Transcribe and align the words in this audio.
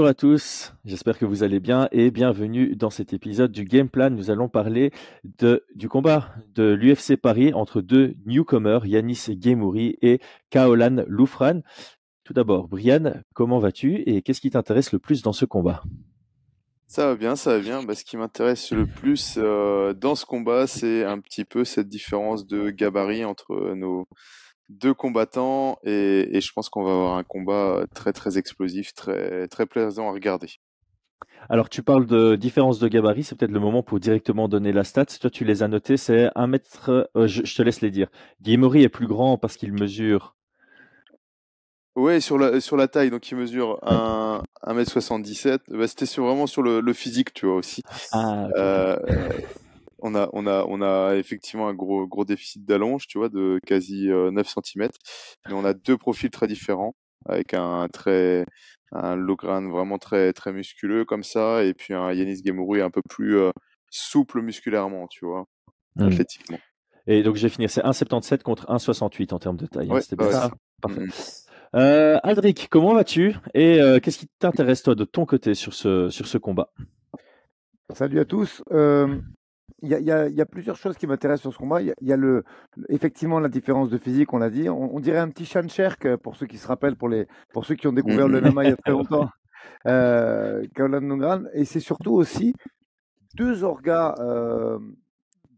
Bonjour 0.00 0.08
à 0.08 0.14
tous, 0.14 0.72
j'espère 0.86 1.18
que 1.18 1.26
vous 1.26 1.42
allez 1.42 1.60
bien 1.60 1.86
et 1.92 2.10
bienvenue 2.10 2.74
dans 2.74 2.88
cet 2.88 3.12
épisode 3.12 3.52
du 3.52 3.66
Game 3.66 3.90
Plan. 3.90 4.08
Nous 4.08 4.30
allons 4.30 4.48
parler 4.48 4.92
du 5.74 5.90
combat 5.90 6.30
de 6.54 6.72
l'UFC 6.72 7.18
Paris 7.18 7.52
entre 7.52 7.82
deux 7.82 8.14
newcomers, 8.24 8.86
Yanis 8.86 9.26
Gemouri 9.38 9.98
et 10.00 10.22
Kaolan 10.48 11.04
Loufran. 11.06 11.60
Tout 12.24 12.32
d'abord, 12.32 12.66
Brian, 12.66 13.12
comment 13.34 13.58
vas-tu 13.58 13.96
et 14.06 14.22
qu'est-ce 14.22 14.40
qui 14.40 14.48
t'intéresse 14.48 14.90
le 14.92 14.98
plus 14.98 15.20
dans 15.20 15.34
ce 15.34 15.44
combat? 15.44 15.82
Ça 16.86 17.08
va 17.08 17.14
bien, 17.14 17.36
ça 17.36 17.58
va 17.58 17.60
bien. 17.60 17.82
Bah, 17.82 17.94
ce 17.94 18.02
qui 18.02 18.16
m'intéresse 18.16 18.72
le 18.72 18.86
plus 18.86 19.34
euh, 19.36 19.92
dans 19.92 20.14
ce 20.14 20.24
combat, 20.24 20.66
c'est 20.66 21.04
un 21.04 21.20
petit 21.20 21.44
peu 21.44 21.66
cette 21.66 21.90
différence 21.90 22.46
de 22.46 22.70
gabarit 22.70 23.26
entre 23.26 23.74
nos, 23.74 24.08
deux 24.70 24.94
combattants 24.94 25.78
et, 25.84 26.40
je 26.40 26.52
pense 26.52 26.68
qu'on 26.68 26.82
va 26.82 26.92
avoir 26.92 27.16
un 27.18 27.24
combat 27.24 27.84
très 27.94 28.12
très 28.12 28.38
explosif, 28.38 28.94
très 28.94 29.48
très 29.48 29.66
plaisant 29.66 30.08
à 30.08 30.12
regarder. 30.12 30.48
Alors 31.48 31.68
tu 31.68 31.82
parles 31.82 32.06
de 32.06 32.36
différence 32.36 32.78
de 32.78 32.88
gabarit, 32.88 33.24
c'est 33.24 33.34
peut-être 33.34 33.50
le 33.50 33.60
moment 33.60 33.82
pour 33.82 33.98
directement 33.98 34.48
donner 34.48 34.72
la 34.72 34.84
stat. 34.84 35.06
Toi 35.06 35.30
tu 35.30 35.44
les 35.44 35.62
as 35.62 35.68
notés, 35.68 35.96
c'est 35.96 36.30
un 36.34 36.46
mètre, 36.46 37.10
euh, 37.16 37.26
je, 37.26 37.54
te 37.54 37.62
laisse 37.62 37.80
les 37.80 37.90
dire. 37.90 38.08
Guillemori 38.40 38.82
est 38.82 38.88
plus 38.88 39.06
grand 39.06 39.36
parce 39.36 39.56
qu'il 39.56 39.72
mesure. 39.72 40.36
Oui, 41.96 42.22
sur 42.22 42.38
la, 42.38 42.60
sur 42.60 42.76
la 42.76 42.86
taille, 42.86 43.10
donc 43.10 43.28
il 43.30 43.36
mesure 43.36 43.78
1, 43.82 44.42
1m77. 44.64 45.58
Bah, 45.68 45.88
C'était 45.88 46.06
vraiment 46.20 46.46
sur 46.46 46.62
le, 46.62 46.92
physique, 46.92 47.34
tu 47.34 47.46
vois 47.46 47.56
aussi. 47.56 47.82
Ah, 48.12 48.46
euh, 48.56 48.96
on 50.02 50.14
a, 50.14 50.28
on 50.32 50.46
a, 50.46 50.64
on 50.68 50.82
a 50.82 51.16
effectivement 51.16 51.68
un 51.68 51.74
gros, 51.74 52.06
gros 52.06 52.24
déficit 52.24 52.64
d'allonge, 52.64 53.06
tu 53.06 53.18
vois, 53.18 53.28
de 53.28 53.60
quasi 53.66 54.08
9 54.08 54.34
euh, 54.36 54.60
cm. 54.62 54.88
Mais 55.48 55.54
on 55.54 55.64
a 55.64 55.74
deux 55.74 55.96
profils 55.96 56.30
très 56.30 56.46
différents, 56.46 56.94
avec 57.26 57.54
un 57.54 57.88
très, 57.92 58.44
un 58.92 59.16
Logran 59.16 59.68
vraiment 59.68 59.98
très, 59.98 60.32
très 60.32 60.52
musculeux 60.52 61.04
comme 61.04 61.22
ça, 61.22 61.64
et 61.64 61.74
puis 61.74 61.94
un 61.94 62.12
Yanis 62.12 62.42
Gemouri 62.44 62.80
un 62.80 62.90
peu 62.90 63.02
plus 63.08 63.38
euh, 63.38 63.50
souple 63.90 64.40
musculairement, 64.42 65.06
tu 65.08 65.26
vois, 65.26 65.44
mmh. 65.96 66.02
athlétiquement. 66.02 66.58
Et 67.06 67.22
donc, 67.22 67.36
j'ai 67.36 67.48
fini, 67.48 67.68
c'est 67.68 67.82
1,77 67.82 68.42
contre 68.42 68.66
1,68 68.66 69.34
en 69.34 69.38
termes 69.38 69.56
de 69.56 69.66
taille. 69.66 69.90
Hein, 69.90 70.00
c'était 70.00 70.16
bien 70.16 70.30
ça 70.30 70.50
Parfait. 70.80 71.00
Mmh. 71.00 71.10
Euh, 71.76 72.18
Aldric, 72.22 72.68
comment 72.70 72.94
vas-tu? 72.94 73.34
Et 73.54 73.78
qu'est-ce 74.02 74.18
qui 74.18 74.28
t'intéresse, 74.38 74.82
toi, 74.82 74.94
de 74.94 75.04
ton 75.04 75.24
côté 75.24 75.54
sur 75.54 75.72
ce, 75.72 76.08
sur 76.10 76.26
ce 76.26 76.36
combat? 76.36 76.72
Salut 77.92 78.20
à 78.20 78.24
tous 78.24 78.62
il 79.82 79.88
y, 79.88 80.40
a, 80.40 80.46
plusieurs 80.46 80.76
choses 80.76 80.96
qui 80.96 81.06
m'intéressent 81.06 81.42
sur 81.42 81.52
ce 81.52 81.58
combat. 81.58 81.80
Il 81.82 81.94
y, 82.00 82.12
a, 82.12 82.16
le, 82.16 82.44
effectivement 82.88 83.40
la 83.40 83.48
différence 83.48 83.90
de 83.90 83.98
physique, 83.98 84.32
on 84.32 84.38
l'a 84.38 84.50
dit. 84.50 84.68
On, 84.68 85.00
dirait 85.00 85.18
un 85.18 85.28
petit 85.28 85.44
Shancherk 85.44 86.04
euh, 86.06 86.16
pour 86.16 86.36
ceux 86.36 86.46
qui 86.46 86.58
se 86.58 86.66
rappellent, 86.66 86.96
pour, 86.96 87.08
les, 87.08 87.26
pour 87.52 87.64
ceux 87.64 87.74
qui 87.74 87.86
ont 87.86 87.92
découvert 87.92 88.28
le 88.28 88.40
MMA 88.40 88.64
il 88.64 88.70
y 88.70 88.72
a 88.72 88.76
très 88.76 88.92
longtemps. 88.92 89.28
Euh, 89.86 90.62
et 91.54 91.64
c'est 91.64 91.80
surtout 91.80 92.12
aussi 92.12 92.54
deux 93.34 93.62
orgas, 93.62 94.14
euh, 94.18 94.78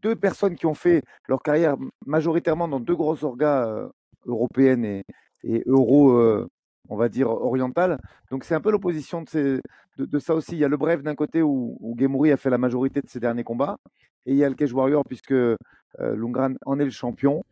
deux 0.01 0.15
personnes 0.15 0.55
qui 0.55 0.65
ont 0.65 0.73
fait 0.73 1.01
leur 1.27 1.41
carrière 1.41 1.75
majoritairement 2.05 2.67
dans 2.67 2.79
deux 2.79 2.95
grosses 2.95 3.23
orgas 3.23 3.67
euh, 3.67 3.89
européennes 4.25 4.85
et, 4.85 5.03
et 5.43 5.63
euro 5.67 6.47
on 6.89 6.97
va 6.97 7.09
dire, 7.09 7.29
orientale. 7.29 7.97
Donc 8.31 8.43
c'est 8.43 8.55
un 8.55 8.61
peu 8.61 8.71
l'opposition 8.71 9.23
de, 9.33 10.19
ça 10.19 10.35
aussi. 10.35 10.53
Il 10.53 10.59
y 10.59 10.65
a 10.65 10.67
le 10.67 10.77
Bref 10.77 11.01
d'un 11.03 11.15
côté 11.15 11.41
où, 11.41 11.77
où 11.79 12.25
a 12.25 12.37
fait 12.37 12.49
la 12.49 12.57
majorité 12.57 13.01
de 13.01 13.09
ses 13.09 13.19
derniers 13.19 13.43
combats, 13.43 13.77
et 14.25 14.31
il 14.31 14.37
y 14.37 14.43
a 14.43 14.49
le 14.49 14.55
Cage 14.55 14.73
Warrior 14.73 15.03
puisque 15.05 15.31
euh, 15.31 15.57
Lungran 15.99 16.53
en 16.65 16.79
est 16.79 16.85
le 16.85 16.91
champion. 16.91 17.43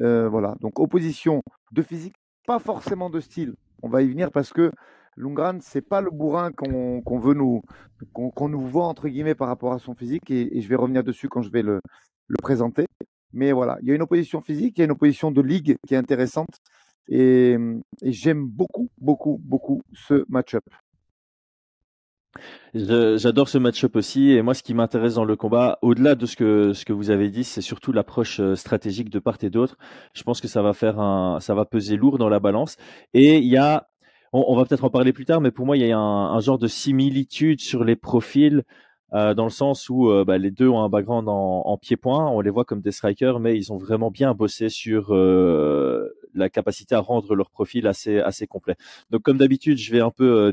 Euh, 0.00 0.28
voilà, 0.28 0.54
donc 0.60 0.78
opposition 0.78 1.42
de 1.72 1.82
physique, 1.82 2.14
pas 2.46 2.58
forcément 2.58 3.10
de 3.10 3.20
style. 3.20 3.54
On 3.82 3.88
va 3.88 4.02
y 4.02 4.08
venir 4.08 4.30
parce 4.30 4.52
que 4.52 4.70
Lungran, 5.16 5.58
c'est 5.60 5.82
pas 5.86 6.00
le 6.00 6.10
bourrin 6.10 6.52
qu'on 6.52 7.18
veut 7.18 7.34
nous, 7.34 7.62
qu'on 8.12 8.48
nous 8.48 8.66
voit 8.66 8.86
entre 8.86 9.08
guillemets 9.08 9.34
par 9.34 9.48
rapport 9.48 9.72
à 9.72 9.78
son 9.78 9.94
physique, 9.94 10.30
et, 10.30 10.60
je 10.60 10.68
vais 10.68 10.76
revenir 10.76 11.04
dessus 11.04 11.28
quand 11.28 11.42
je 11.42 11.50
vais 11.50 11.62
le, 11.62 11.80
le 12.28 12.36
présenter. 12.40 12.86
Mais 13.34 13.52
voilà, 13.52 13.78
il 13.82 13.88
y 13.88 13.92
a 13.92 13.94
une 13.94 14.02
opposition 14.02 14.40
physique, 14.40 14.74
il 14.76 14.80
y 14.80 14.82
a 14.82 14.84
une 14.84 14.92
opposition 14.92 15.30
de 15.30 15.40
ligue 15.40 15.76
qui 15.86 15.94
est 15.94 15.98
intéressante. 15.98 16.60
Et, 17.08 17.56
j'aime 18.02 18.46
beaucoup, 18.46 18.90
beaucoup, 18.98 19.40
beaucoup 19.42 19.82
ce 19.92 20.24
match-up. 20.28 20.64
J'adore 22.74 23.48
ce 23.48 23.58
match-up 23.58 23.96
aussi. 23.96 24.30
Et 24.30 24.42
moi, 24.42 24.54
ce 24.54 24.62
qui 24.62 24.74
m'intéresse 24.74 25.14
dans 25.14 25.24
le 25.24 25.36
combat, 25.36 25.78
au-delà 25.82 26.14
de 26.14 26.26
ce 26.26 26.36
que, 26.36 26.72
ce 26.72 26.84
que 26.84 26.92
vous 26.92 27.10
avez 27.10 27.28
dit, 27.28 27.44
c'est 27.44 27.60
surtout 27.60 27.92
l'approche 27.92 28.40
stratégique 28.54 29.10
de 29.10 29.18
part 29.18 29.36
et 29.42 29.50
d'autre. 29.50 29.76
Je 30.14 30.22
pense 30.22 30.40
que 30.40 30.48
ça 30.48 30.62
va 30.62 30.72
faire 30.72 30.98
un, 30.98 31.40
ça 31.40 31.54
va 31.54 31.64
peser 31.64 31.96
lourd 31.96 32.18
dans 32.18 32.28
la 32.28 32.40
balance. 32.40 32.76
Et 33.12 33.38
il 33.38 33.48
y 33.48 33.58
a, 33.58 33.88
on, 34.32 34.56
va 34.56 34.64
peut-être 34.64 34.84
en 34.84 34.90
parler 34.90 35.12
plus 35.12 35.26
tard, 35.26 35.40
mais 35.42 35.50
pour 35.50 35.66
moi, 35.66 35.76
il 35.76 35.86
y 35.86 35.92
a 35.92 35.98
un, 35.98 36.40
genre 36.40 36.58
de 36.58 36.68
similitude 36.68 37.60
sur 37.60 37.84
les 37.84 37.96
profils. 37.96 38.62
Dans 39.12 39.44
le 39.44 39.50
sens 39.50 39.90
où 39.90 40.10
bah, 40.24 40.38
les 40.38 40.50
deux 40.50 40.68
ont 40.68 40.82
un 40.82 40.88
background 40.88 41.28
en, 41.28 41.62
en 41.66 41.76
pied-point, 41.76 42.30
on 42.30 42.40
les 42.40 42.48
voit 42.48 42.64
comme 42.64 42.80
des 42.80 42.92
strikers, 42.92 43.40
mais 43.40 43.58
ils 43.58 43.70
ont 43.70 43.76
vraiment 43.76 44.10
bien 44.10 44.32
bossé 44.32 44.70
sur 44.70 45.12
la 46.34 46.48
capacité 46.50 46.94
à 46.94 47.00
rendre 47.00 47.34
leur 47.34 47.50
profil 47.50 47.86
assez 47.86 48.18
assez 48.20 48.46
complet. 48.46 48.76
Donc 49.10 49.22
comme 49.22 49.38
d'habitude, 49.38 49.78
je 49.78 49.92
vais 49.92 50.00
un 50.00 50.10
peu 50.10 50.52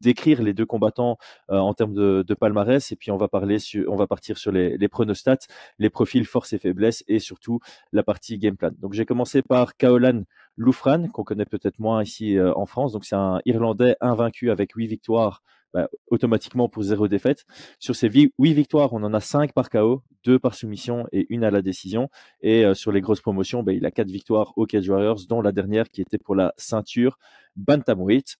décrire 0.00 0.42
les 0.42 0.54
deux 0.54 0.64
combattants 0.64 1.18
en 1.48 1.74
termes 1.74 1.92
de, 1.92 2.24
de, 2.26 2.34
palmarès 2.34 2.90
et 2.90 2.96
puis 2.96 3.10
on 3.10 3.18
va 3.18 3.28
parler 3.28 3.58
sur, 3.58 3.92
on 3.92 3.96
va 3.96 4.06
partir 4.06 4.38
sur 4.38 4.50
les, 4.50 4.78
les 4.78 4.88
pronostats, 4.88 5.46
les 5.78 5.90
profils 5.90 6.24
force 6.24 6.54
et 6.54 6.58
faiblesse 6.58 7.04
et 7.06 7.18
surtout 7.18 7.60
la 7.92 8.02
partie 8.02 8.38
game 8.38 8.56
plan. 8.56 8.70
Donc 8.78 8.94
j'ai 8.94 9.04
commencé 9.04 9.42
par 9.42 9.76
Kaolan 9.76 10.22
Loufran 10.56 11.08
qu'on 11.08 11.24
connaît 11.24 11.44
peut-être 11.44 11.78
moins 11.78 12.02
ici 12.02 12.38
en 12.40 12.64
France. 12.66 12.92
Donc 12.92 13.04
c'est 13.04 13.16
un 13.16 13.40
Irlandais 13.44 13.96
invaincu 14.00 14.50
avec 14.50 14.72
huit 14.72 14.86
victoires 14.86 15.42
bah, 15.74 15.88
automatiquement 16.06 16.68
pour 16.68 16.84
zéro 16.84 17.08
défaite. 17.08 17.44
Sur 17.80 17.96
ces 17.96 18.08
huit 18.08 18.32
victoires, 18.38 18.92
on 18.92 19.02
en 19.02 19.12
a 19.12 19.20
cinq 19.20 19.52
par 19.52 19.68
KO, 19.70 20.04
deux 20.24 20.38
par 20.38 20.54
soumission 20.54 21.06
et 21.10 21.26
une 21.30 21.42
à 21.42 21.50
la 21.50 21.62
décision. 21.62 22.08
Et 22.40 22.64
euh, 22.64 22.74
sur 22.74 22.92
les 22.92 23.00
grosses 23.00 23.20
promotions, 23.20 23.64
bah, 23.64 23.72
il 23.72 23.84
a 23.84 23.90
quatre 23.90 24.10
victoires 24.10 24.52
au 24.56 24.66
Cage 24.66 24.88
Warriors, 24.88 25.26
dont 25.28 25.42
la 25.42 25.50
dernière 25.50 25.90
qui 25.90 26.00
était 26.00 26.18
pour 26.18 26.36
la 26.36 26.54
ceinture 26.56 27.18
Bantamweight. 27.56 28.36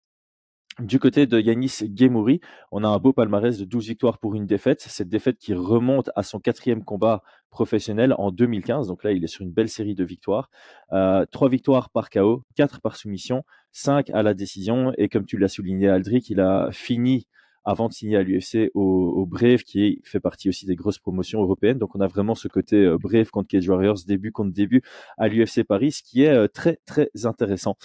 Du 0.81 0.99
côté 0.99 1.27
de 1.27 1.41
Yanis 1.41 1.83
Gemouri, 1.95 2.41
on 2.73 2.83
a 2.83 2.89
un 2.89 2.99
beau 2.99 3.13
palmarès 3.13 3.57
de 3.57 3.65
12 3.65 3.87
victoires 3.87 4.19
pour 4.19 4.35
une 4.35 4.45
défaite. 4.45 4.81
Cette 4.81 5.09
défaite 5.09 5.39
qui 5.39 5.55
remonte 5.55 6.11
à 6.17 6.25
son 6.25 6.41
quatrième 6.41 6.83
combat 6.83 7.23
professionnel 7.51 8.13
en 8.19 8.33
2015. 8.33 8.89
Donc 8.89 9.05
là, 9.05 9.13
il 9.13 9.23
est 9.23 9.29
sur 9.29 9.43
une 9.43 9.53
belle 9.53 9.69
série 9.69 9.95
de 9.95 10.03
victoires. 10.03 10.51
Euh, 10.93 11.27
trois 11.31 11.49
victoires 11.49 11.91
par 11.91 12.11
KO, 12.11 12.43
quatre 12.57 12.81
par 12.81 12.97
soumission, 12.97 13.45
cinq 13.71 14.11
à 14.11 14.25
la 14.25 14.35
décision. 14.35 14.93
Et 14.99 15.09
comme 15.09 15.27
tu 15.27 15.39
l'as 15.39 15.47
souligné, 15.47 15.89
Aldric, 15.89 16.29
il 16.29 16.41
a 16.41 16.71
fini 16.73 17.29
avant 17.65 17.89
de 17.89 17.95
signer 17.95 18.17
à 18.17 18.23
l'UFC 18.23 18.71
au, 18.75 19.27
Brave, 19.27 19.63
qui 19.63 20.01
fait 20.05 20.21
partie 20.21 20.49
aussi 20.49 20.67
des 20.67 20.77
grosses 20.77 20.99
promotions 20.99 21.43
européennes. 21.43 21.79
Donc 21.79 21.97
on 21.97 22.01
a 22.01 22.07
vraiment 22.07 22.35
ce 22.35 22.49
côté 22.49 22.77
euh, 22.77 22.99
Brave 22.99 23.31
contre 23.31 23.49
Cage 23.49 23.69
Warriors, 23.69 23.99
début 24.07 24.33
contre 24.33 24.53
début 24.53 24.83
à 25.17 25.29
l'UFC 25.29 25.65
Paris, 25.65 25.93
ce 25.93 26.03
qui 26.03 26.23
est 26.23 26.31
euh, 26.31 26.47
très 26.47 26.79
très 26.87 27.11
intéressant. 27.25 27.77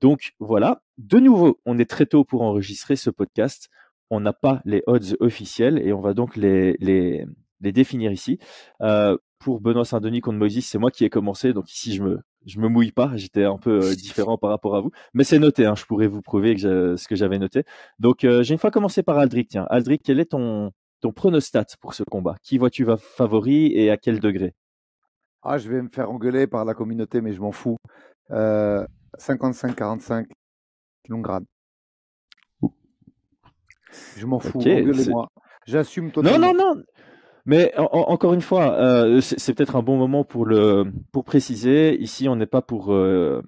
Donc 0.00 0.34
voilà, 0.38 0.82
de 0.98 1.18
nouveau, 1.18 1.60
on 1.64 1.78
est 1.78 1.88
très 1.88 2.06
tôt 2.06 2.24
pour 2.24 2.42
enregistrer 2.42 2.96
ce 2.96 3.10
podcast. 3.10 3.68
On 4.10 4.20
n'a 4.20 4.32
pas 4.32 4.60
les 4.64 4.82
odds 4.86 5.16
officiels 5.20 5.78
et 5.78 5.92
on 5.92 6.00
va 6.00 6.14
donc 6.14 6.36
les, 6.36 6.76
les, 6.78 7.26
les 7.60 7.72
définir 7.72 8.12
ici. 8.12 8.38
Euh, 8.82 9.16
pour 9.38 9.60
Benoît 9.60 9.84
Saint-Denis 9.84 10.20
contre 10.20 10.38
Moïse, 10.38 10.66
c'est 10.66 10.78
moi 10.78 10.90
qui 10.90 11.04
ai 11.04 11.10
commencé, 11.10 11.52
donc 11.52 11.70
ici 11.70 11.94
je 11.94 12.02
me 12.02 12.20
je 12.46 12.58
me 12.60 12.68
mouille 12.68 12.92
pas, 12.92 13.12
j'étais 13.16 13.44
un 13.44 13.58
peu 13.58 13.82
euh, 13.82 13.94
différent 13.94 14.38
par 14.38 14.50
rapport 14.50 14.76
à 14.76 14.80
vous, 14.80 14.90
mais 15.12 15.24
c'est 15.24 15.38
noté, 15.38 15.66
hein, 15.66 15.74
je 15.74 15.84
pourrais 15.84 16.06
vous 16.06 16.22
prouver 16.22 16.54
que 16.56 16.96
ce 16.96 17.08
que 17.08 17.16
j'avais 17.16 17.38
noté. 17.38 17.64
Donc 17.98 18.24
euh, 18.24 18.42
j'ai 18.42 18.54
une 18.54 18.58
fois 18.58 18.70
commencé 18.70 19.02
par 19.02 19.18
Aldric. 19.18 19.48
Tiens, 19.48 19.66
Aldric, 19.70 20.02
quel 20.04 20.20
est 20.20 20.30
ton 20.30 20.72
ton 21.00 21.12
pronostat 21.12 21.66
pour 21.80 21.94
ce 21.94 22.02
combat? 22.02 22.36
Qui 22.42 22.58
vois-tu 22.58 22.84
va 22.84 22.96
favori 22.96 23.72
et 23.74 23.90
à 23.90 23.96
quel 23.96 24.20
degré? 24.20 24.54
Ah, 25.42 25.58
je 25.58 25.68
vais 25.68 25.82
me 25.82 25.88
faire 25.88 26.10
engueuler 26.10 26.46
par 26.46 26.64
la 26.64 26.72
communauté, 26.74 27.20
mais 27.20 27.32
je 27.32 27.40
m'en 27.40 27.52
fous. 27.52 27.76
55-45 28.30 30.26
Longrad. 31.08 31.44
Je 34.16 34.26
m'en 34.26 34.40
fous, 34.40 34.58
engueulez-moi. 34.58 35.28
J'assume 35.66 36.10
totalement. 36.10 36.38
Non, 36.38 36.54
non, 36.54 36.74
non. 36.74 36.82
Mais 37.46 37.74
encore 37.76 38.32
une 38.32 38.40
fois, 38.40 38.74
euh, 38.80 39.20
c'est 39.20 39.52
peut-être 39.52 39.76
un 39.76 39.82
bon 39.82 39.98
moment 39.98 40.24
pour 40.24 40.46
le 40.46 40.84
pour 41.12 41.24
préciser. 41.24 42.00
Ici, 42.00 42.26
on 42.26 42.36
n'est 42.36 42.46
pas 42.46 42.62
pour 42.62 42.92
euh, 42.94 43.42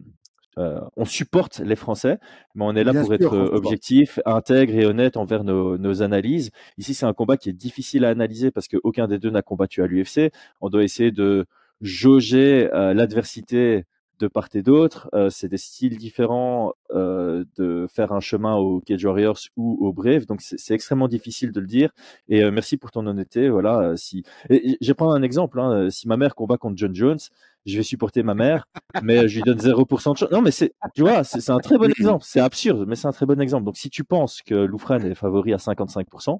euh, 0.59 0.81
on 0.97 1.07
supporte 1.07 1.61
les 1.61 1.77
Français, 1.77 2.19
mais 2.55 2.65
on 2.67 2.77
est 2.77 2.85
là 2.85 2.93
pour 2.93 3.15
être 3.15 3.35
objectif, 3.35 4.21
intègre 4.27 4.75
et 4.75 4.85
honnête 4.85 5.17
envers 5.17 5.45
nos, 5.45 5.79
nos 5.79 6.03
analyses. 6.03 6.51
Ici, 6.77 6.93
c'est 6.93 7.07
un 7.07 7.15
combat 7.15 7.39
qui 7.39 7.49
est 7.49 7.55
difficile 7.55 8.05
à 8.05 8.11
analyser 8.11 8.51
parce 8.51 8.69
qu'aucun 8.69 9.09
des 9.09 9.19
deux 9.19 9.31
n'a 9.31 9.41
combattu 9.41 9.83
à 9.83 9.87
l'UFC. 9.87 10.31
On 10.61 10.69
doit 10.69 10.85
essayer 10.85 11.11
de 11.11 11.47
jauger 11.81 12.69
l'adversité 12.73 13.87
de 14.19 14.29
part 14.29 14.49
et 14.55 14.63
d'autre. 14.63 15.09
Euh, 15.15 15.31
c'est 15.31 15.49
des 15.49 15.57
styles 15.57 15.97
différents 15.97 16.75
euh, 16.91 17.45
de 17.57 17.87
faire 17.89 18.13
un 18.13 18.21
chemin 18.21 18.57
au 18.57 18.81
Cage 18.81 19.05
Warriors 19.05 19.39
ou 19.57 19.87
au 19.87 19.93
Brave, 19.93 20.27
donc 20.27 20.41
c'est 20.43 20.75
extrêmement 20.75 21.09
difficile 21.09 21.53
de 21.53 21.61
le 21.61 21.67
dire. 21.67 21.91
Et 22.29 22.43
euh, 22.43 22.51
merci 22.51 22.77
pour 22.77 22.91
ton 22.91 23.07
honnêteté. 23.07 23.49
Voilà, 23.49 23.97
si 23.97 24.25
et, 24.51 24.77
je 24.81 24.87
vais 24.87 24.95
prendre 24.95 25.13
un 25.13 25.23
exemple. 25.23 25.61
Hein. 25.61 25.91
si 25.91 26.09
ma 26.09 26.17
mère 26.17 26.35
combat 26.35 26.57
contre 26.57 26.77
John 26.77 26.95
Jones, 26.95 27.19
je 27.67 27.77
vais 27.77 27.83
supporter 27.83 28.23
ma 28.23 28.35
mère, 28.35 28.69
mais 29.03 29.29
je 29.29 29.37
lui 29.37 29.43
donne 29.43 29.59
0% 29.59 30.13
de 30.13 30.19
chance. 30.19 30.31
Non, 30.31 30.41
mais 30.41 30.51
c'est, 30.51 30.73
tu 30.95 31.03
vois, 31.03 31.25
c'est 31.25 31.51
un 31.51 31.59
très 31.59 31.79
bon 31.79 31.91
exemple. 31.91 32.25
C'est 32.27 32.41
absurde, 32.41 32.85
mais 32.87 32.97
c'est 32.97 33.09
un 33.09 33.13
très 33.13 33.27
bon 33.27 33.41
exemple. 33.41 33.65
Donc, 33.65 33.77
si 33.77 33.91
tu 33.91 34.05
penses 34.05 34.43
que 34.43 34.55
Loufran 34.55 35.01
est 35.01 35.15
favori 35.15 35.53
à 35.53 35.57
55%, 35.57 36.39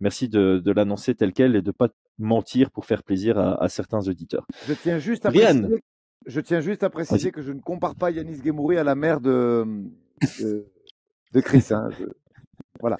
merci 0.00 0.28
de, 0.28 0.62
de 0.64 0.72
l'annoncer 0.72 1.14
tel 1.14 1.32
quel 1.32 1.56
et 1.56 1.62
de 1.62 1.70
pas 1.70 1.88
mentir 2.18 2.70
pour 2.70 2.86
faire 2.86 3.02
plaisir 3.02 3.38
à, 3.38 3.68
certains 3.68 4.06
auditeurs. 4.08 4.46
Je 4.68 4.74
tiens 4.74 4.98
juste 4.98 5.26
à 5.26 5.30
préciser, 5.30 5.82
je 6.26 6.40
tiens 6.40 6.60
juste 6.60 6.82
à 6.82 6.90
préciser 6.90 7.30
que 7.32 7.42
je 7.42 7.52
ne 7.52 7.60
compare 7.60 7.94
pas 7.94 8.10
Yanis 8.10 8.40
Gemouri 8.44 8.78
à 8.78 8.84
la 8.84 8.94
mère 8.94 9.20
de, 9.20 9.64
de, 10.40 11.40
Chris. 11.40 11.66
Hein. 11.70 11.90
voilà. 12.80 12.96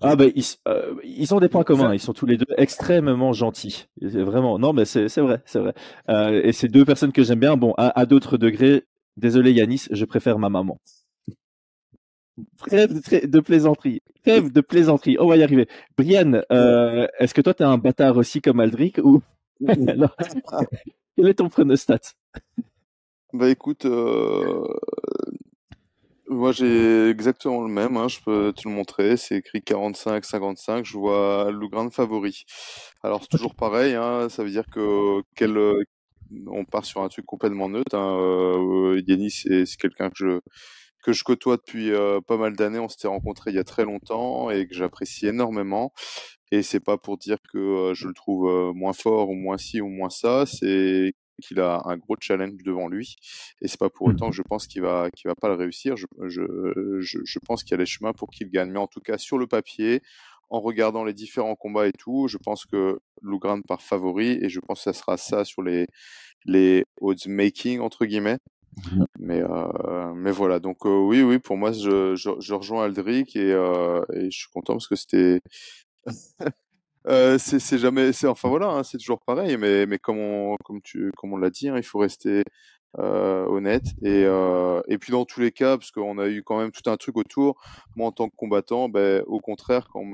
Ah 0.00 0.16
ben 0.16 0.30
ils, 0.34 0.44
euh, 0.68 0.94
ils, 1.04 1.34
ont 1.34 1.40
des 1.40 1.48
points 1.48 1.64
communs. 1.64 1.92
Ils 1.92 2.00
sont 2.00 2.12
tous 2.12 2.26
les 2.26 2.36
deux 2.36 2.46
extrêmement 2.56 3.32
gentils. 3.32 3.86
Vraiment. 4.00 4.58
Non, 4.58 4.72
mais 4.72 4.84
c'est 4.84 5.08
vrai, 5.18 5.42
c'est 5.44 5.58
vrai. 5.58 5.74
Euh, 6.08 6.40
et 6.44 6.52
c'est 6.52 6.68
deux 6.68 6.84
personnes 6.84 7.12
que 7.12 7.22
j'aime 7.22 7.40
bien. 7.40 7.56
Bon, 7.56 7.74
à, 7.76 8.06
d'autres 8.06 8.36
degrés. 8.38 8.84
Désolé 9.16 9.52
Yanis, 9.52 9.86
je 9.90 10.04
préfère 10.04 10.38
ma 10.38 10.48
maman. 10.48 10.78
Trêve 12.56 12.94
de, 12.94 13.40
plaisanterie. 13.40 14.00
Trêve 14.24 14.50
de 14.50 14.60
plaisanterie. 14.60 15.16
On 15.18 15.26
va 15.26 15.36
y 15.36 15.42
arriver. 15.42 15.68
Brian, 15.98 16.40
euh, 16.52 17.06
est-ce 17.18 17.34
que 17.34 17.42
toi 17.42 17.52
tu 17.52 17.62
es 17.62 17.66
un 17.66 17.76
bâtard 17.76 18.16
aussi 18.16 18.40
comme 18.40 18.60
Aldric 18.60 18.98
ou 19.02 19.20
Quel 21.20 21.28
est 21.28 21.34
ton 21.34 21.50
pronostat? 21.50 22.14
Bah 23.34 23.50
écoute, 23.50 23.84
moi, 26.30 26.52
j'ai 26.52 27.10
exactement 27.10 27.60
le 27.60 27.68
même, 27.68 27.98
hein, 27.98 28.08
je 28.08 28.20
peux 28.24 28.54
te 28.56 28.66
le 28.66 28.74
montrer. 28.74 29.18
C'est 29.18 29.36
écrit 29.36 29.58
45-55. 29.58 30.84
Je 30.86 30.96
vois 30.96 31.50
le 31.50 31.68
grand 31.68 31.90
favori. 31.92 32.44
Alors, 33.02 33.20
c'est 33.20 33.28
toujours 33.28 33.54
pareil. 33.54 33.94
Hein, 33.94 34.30
ça 34.30 34.42
veut 34.42 34.50
dire 34.50 34.64
que 34.72 35.20
quel, 35.34 35.58
on 36.46 36.64
part 36.64 36.86
sur 36.86 37.02
un 37.02 37.08
truc 37.08 37.26
complètement 37.26 37.68
neutre. 37.68 37.94
Hein, 37.94 38.16
euh, 38.18 39.02
Yannis, 39.06 39.30
c'est 39.30 39.76
quelqu'un 39.76 40.08
que 40.08 40.16
je 40.16 40.40
que 41.02 41.12
je 41.12 41.24
côtoie 41.24 41.56
depuis 41.56 41.92
euh, 41.92 42.20
pas 42.20 42.36
mal 42.36 42.54
d'années. 42.56 42.78
On 42.78 42.88
s'était 42.88 43.08
rencontrés 43.08 43.50
il 43.50 43.56
y 43.56 43.58
a 43.60 43.64
très 43.64 43.84
longtemps 43.84 44.50
et 44.50 44.66
que 44.66 44.74
j'apprécie 44.74 45.26
énormément. 45.26 45.92
Et 46.50 46.62
c'est 46.62 46.80
pas 46.80 46.98
pour 46.98 47.16
dire 47.16 47.38
que 47.52 47.92
je 47.94 48.08
le 48.08 48.14
trouve 48.14 48.72
moins 48.74 48.92
fort 48.92 49.30
ou 49.30 49.34
moins 49.34 49.58
ci 49.58 49.80
ou 49.80 49.88
moins 49.88 50.10
ça. 50.10 50.46
C'est 50.46 51.14
qu'il 51.40 51.60
a 51.60 51.82
un 51.86 51.96
gros 51.96 52.16
challenge 52.20 52.62
devant 52.64 52.88
lui 52.88 53.16
et 53.60 53.68
c'est 53.68 53.78
pas 53.78 53.90
pour 53.90 54.08
autant 54.08 54.30
que 54.30 54.36
je 54.36 54.42
pense 54.42 54.66
qu'il 54.66 54.82
va 54.82 55.10
qu'il 55.10 55.28
va 55.28 55.34
pas 55.34 55.48
le 55.48 55.54
réussir. 55.54 55.96
Je, 55.96 56.06
je, 56.28 56.42
je, 57.00 57.38
pense 57.38 57.64
qu'il 57.64 57.72
y 57.72 57.74
a 57.74 57.78
les 57.78 57.86
chemins 57.86 58.12
pour 58.12 58.30
qu'il 58.30 58.50
gagne, 58.50 58.70
mais 58.70 58.78
en 58.78 58.86
tout 58.86 59.00
cas 59.00 59.18
sur 59.18 59.38
le 59.38 59.46
papier, 59.46 60.02
en 60.50 60.60
regardant 60.60 61.04
les 61.04 61.14
différents 61.14 61.56
combats 61.56 61.88
et 61.88 61.92
tout, 61.92 62.28
je 62.28 62.38
pense 62.38 62.66
que 62.66 63.00
Lougrand 63.22 63.60
part 63.62 63.82
favori 63.82 64.38
et 64.42 64.48
je 64.48 64.60
pense 64.60 64.80
que 64.80 64.84
ça 64.84 64.92
sera 64.92 65.16
ça 65.16 65.44
sur 65.44 65.62
les 65.62 65.86
les 66.44 66.84
odds 67.00 67.26
making 67.26 67.80
entre 67.80 68.06
guillemets. 68.06 68.38
Mais 69.18 69.42
euh, 69.42 70.14
mais 70.14 70.30
voilà 70.30 70.60
donc 70.60 70.86
euh, 70.86 70.96
oui 70.96 71.22
oui 71.22 71.40
pour 71.40 71.56
moi 71.56 71.72
je, 71.72 72.14
je, 72.14 72.54
rejoins 72.54 72.84
Aldric 72.84 73.34
et, 73.34 73.52
euh, 73.52 74.00
et 74.14 74.30
je 74.30 74.38
suis 74.38 74.48
content 74.54 74.74
parce 74.74 74.86
que 74.86 74.94
c'était 74.94 75.40
Euh, 77.06 77.38
c'est 77.38 77.78
jamais, 77.78 78.12
c'est 78.12 78.26
enfin 78.26 78.48
voilà, 78.50 78.68
hein, 78.68 78.82
c'est 78.84 78.98
toujours 78.98 79.22
pareil, 79.22 79.56
mais 79.56 79.86
mais 79.86 79.98
comme 79.98 80.18
on 80.18 80.56
comme 80.64 80.82
tu 80.82 81.10
comme 81.16 81.32
on 81.32 81.38
l'a 81.38 81.48
dit, 81.50 81.68
hein, 81.68 81.76
il 81.78 81.82
faut 81.82 81.98
rester 81.98 82.42
euh, 82.98 83.46
honnête 83.46 83.84
et 84.02 84.24
euh, 84.26 84.82
et 84.88 84.98
puis 84.98 85.12
dans 85.12 85.24
tous 85.24 85.40
les 85.40 85.50
cas, 85.52 85.78
parce 85.78 85.92
qu'on 85.92 86.18
a 86.18 86.28
eu 86.28 86.42
quand 86.42 86.58
même 86.60 86.72
tout 86.72 86.90
un 86.90 86.96
truc 86.98 87.16
autour. 87.16 87.62
Moi 87.96 88.08
en 88.08 88.12
tant 88.12 88.28
que 88.28 88.36
combattant, 88.36 88.90
ben 88.90 89.22
au 89.28 89.40
contraire, 89.40 89.88
quand 89.92 90.04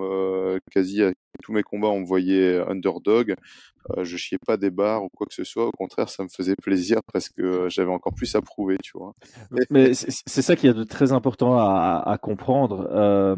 quasi 0.70 1.02
tous 1.42 1.52
mes 1.52 1.64
combats 1.64 1.88
on 1.88 2.00
me 2.00 2.06
voyait 2.06 2.58
underdog, 2.68 3.34
je 4.02 4.16
chiais 4.16 4.38
pas 4.44 4.56
des 4.56 4.70
barres 4.70 5.04
ou 5.04 5.08
quoi 5.08 5.26
que 5.26 5.34
ce 5.34 5.44
soit. 5.44 5.66
Au 5.66 5.72
contraire, 5.72 6.08
ça 6.08 6.22
me 6.22 6.28
faisait 6.28 6.56
plaisir 6.56 7.00
parce 7.12 7.28
que 7.28 7.68
j'avais 7.68 7.90
encore 7.90 8.14
plus 8.14 8.34
à 8.34 8.42
prouver, 8.42 8.78
tu 8.82 8.92
vois. 8.94 9.14
Mais 9.70 9.94
c'est 9.94 10.42
ça 10.42 10.56
qui 10.56 10.66
est 10.66 10.74
de 10.74 10.84
très 10.84 11.12
important 11.12 11.58
à, 11.58 12.02
à 12.04 12.18
comprendre. 12.18 12.88
Euh, 12.92 13.36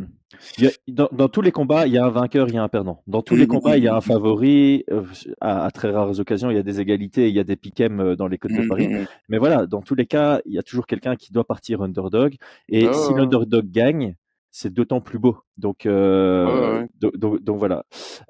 dans, 0.89 1.09
dans, 1.13 1.29
tous 1.29 1.41
les 1.41 1.53
combats, 1.53 1.87
il 1.87 1.93
y 1.93 1.99
a 1.99 2.05
un 2.05 2.11
vainqueur, 2.11 2.49
il 2.49 2.55
y 2.55 2.59
a 2.59 2.63
un 2.63 2.69
perdant. 2.69 3.03
Dans 3.07 3.23
tous 3.23 3.35
les 3.35 3.47
mmh, 3.47 3.49
combats, 3.49 3.77
il 3.77 3.85
y 3.85 3.89
a 3.89 3.95
un 3.95 3.97
mmh, 3.97 3.99
mmh. 3.99 4.03
favori. 4.03 4.85
Euh, 4.91 5.03
à, 5.41 5.65
à, 5.65 5.71
très 5.71 5.91
rares 5.91 6.19
occasions, 6.21 6.51
il 6.51 6.57
y 6.57 6.61
a 6.61 6.63
des 6.63 6.81
égalités, 6.81 7.29
il 7.29 7.35
y 7.35 7.41
a 7.41 7.45
des 7.45 7.57
piquems 7.57 8.01
euh, 8.01 8.17
dans 8.17 8.29
les 8.29 8.39
côtes 8.39 8.53
de 8.53 8.67
Paris. 8.69 8.89
Mais 9.29 9.39
voilà, 9.39 9.67
dans 9.67 9.83
tous 9.83 9.95
les 9.95 10.07
cas, 10.07 10.41
il 10.45 10.53
y 10.53 10.59
a 10.59 10.63
toujours 10.63 10.87
quelqu'un 10.87 11.17
qui 11.17 11.33
doit 11.33 11.45
partir 11.45 11.83
underdog. 11.83 12.37
Et 12.69 12.87
ah 12.87 12.93
si 12.93 13.15
l'underdog 13.15 13.71
gagne, 13.71 14.15
c'est 14.51 14.73
d'autant 14.73 15.01
plus 15.01 15.19
beau. 15.19 15.39
Donc, 15.59 15.87
euh, 15.87 16.87
donc, 17.01 17.43
donc, 17.43 17.59
voilà. 17.59 17.85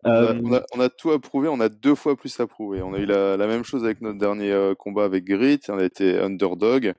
Euh, 0.06 0.40
on, 0.42 0.54
a, 0.54 0.62
on, 0.74 0.80
a, 0.80 0.88
tout 0.88 1.10
approuvé, 1.10 1.48
on 1.48 1.60
a 1.60 1.68
deux 1.68 1.94
fois 1.94 2.16
plus 2.16 2.40
approuvé. 2.40 2.80
On 2.80 2.94
a 2.94 2.98
eu 2.98 3.04
la, 3.04 3.36
la 3.36 3.46
même 3.46 3.64
chose 3.64 3.84
avec 3.84 4.00
notre 4.00 4.18
dernier 4.18 4.50
euh, 4.50 4.74
combat 4.74 5.04
avec 5.04 5.24
Grit, 5.24 5.60
on 5.68 5.78
a 5.78 5.84
été 5.84 6.18
underdog. 6.18 6.94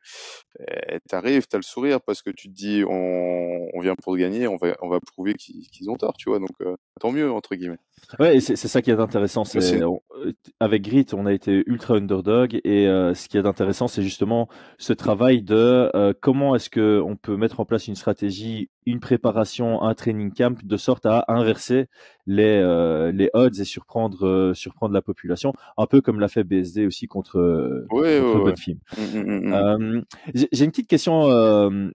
T'arrives, 1.08 1.48
t'as 1.48 1.58
le 1.58 1.64
sourire 1.64 2.00
parce 2.02 2.22
que 2.22 2.30
tu 2.30 2.50
te 2.50 2.54
dis 2.54 2.84
on, 2.88 3.70
on 3.74 3.80
vient 3.80 3.96
pour 3.96 4.16
gagner, 4.18 4.48
on 4.48 4.58
va, 4.58 4.76
on 4.82 4.90
va 4.90 5.00
prouver 5.00 5.34
qu'ils 5.34 5.90
ont 5.90 5.96
tort, 5.96 6.16
tu 6.16 6.30
vois. 6.30 6.40
Donc 6.40 6.52
euh, 6.62 6.76
tant 7.00 7.12
mieux 7.12 7.32
entre 7.32 7.56
guillemets. 7.56 7.80
Ouais, 8.20 8.40
c'est 8.40 8.56
ça 8.56 8.82
qui 8.82 8.92
est 8.92 9.00
intéressant. 9.00 9.44
C'est 9.46 9.82
avec 10.60 10.84
Grit, 10.84 11.08
on 11.14 11.26
a 11.26 11.34
été 11.34 11.64
ultra 11.66 11.96
underdog 11.96 12.56
et 12.64 12.86
ce 12.86 13.28
qui 13.28 13.38
est 13.38 13.46
intéressant, 13.46 13.88
c'est 13.88 14.04
justement 14.04 14.48
ce 14.78 14.94
travail 14.94 15.42
de 15.42 16.14
comment 16.22 16.56
est-ce 16.56 16.70
que 16.70 17.02
on 17.04 17.16
peut 17.16 17.36
mettre 17.36 17.60
en 17.60 17.66
place 17.66 17.88
une 17.88 17.96
stratégie, 17.96 18.70
une 18.86 19.00
préparation, 19.00 19.82
un 19.82 19.94
training 19.94 20.19
camp 20.28 20.64
de 20.64 20.78
sorte 20.78 21.06
à 21.06 21.26
inverser 21.28 21.88
les 22.30 22.58
euh, 22.58 23.12
les 23.12 23.30
odds 23.34 23.60
et 23.60 23.64
surprendre 23.64 24.28
euh, 24.28 24.54
surprendre 24.54 24.94
la 24.94 25.02
population, 25.02 25.54
un 25.78 25.88
peu 25.88 26.00
comme 26.00 26.20
l'a 26.20 26.28
fait 26.28 26.44
BSD 26.44 26.86
aussi 26.86 27.08
contre, 27.08 27.40
euh, 27.40 27.88
ouais, 27.92 28.22
Film. 28.56 28.80
Mmh, 28.98 29.20
mmh, 29.20 29.50
mmh, 29.50 30.04
j'ai 30.34 30.66
une 30.66 30.72
petite 30.72 30.88
question, 30.88 31.22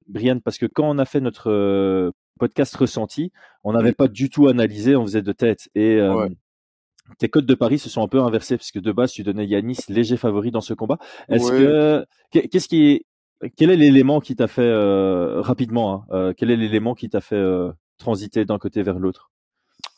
Brian, 0.08 0.40
parce 0.44 0.58
que 0.58 0.66
quand 0.66 0.88
on 0.88 0.98
a 0.98 1.04
fait 1.04 1.20
notre 1.20 2.12
podcast 2.38 2.74
ressenti, 2.74 3.32
on 3.62 3.72
n'avait 3.72 3.92
pas 3.92 4.08
du 4.08 4.28
tout 4.28 4.48
analysé, 4.48 4.96
on 4.96 5.04
faisait 5.04 5.22
de 5.22 5.32
tête. 5.32 5.68
Et 5.74 6.00
tes 7.18 7.28
codes 7.28 7.46
de 7.46 7.54
Paris 7.54 7.78
se 7.78 7.88
sont 7.88 8.02
un 8.02 8.08
peu 8.08 8.20
inversés 8.20 8.56
puisque 8.56 8.80
de 8.80 8.90
base 8.90 9.12
tu 9.12 9.22
donnais 9.22 9.46
Yanis 9.46 9.78
léger 9.88 10.16
favori 10.16 10.50
dans 10.50 10.62
ce 10.62 10.74
combat. 10.74 10.98
Est-ce 11.28 11.50
que 11.50 12.04
qu'est-ce 12.30 12.68
qui 12.68 13.06
quel 13.56 13.70
est 13.70 13.76
l'élément 13.76 14.20
qui 14.20 14.34
t'a 14.36 14.48
fait 14.48 14.72
rapidement 15.40 16.06
hein, 16.10 16.32
quel 16.36 16.50
est 16.50 16.56
l'élément 16.56 16.94
qui 16.94 17.08
t'a 17.08 17.20
fait 17.20 17.42
transiter 17.99 18.44
d'un 18.44 18.58
côté 18.58 18.82
vers 18.82 18.99
l'autre 18.99 19.31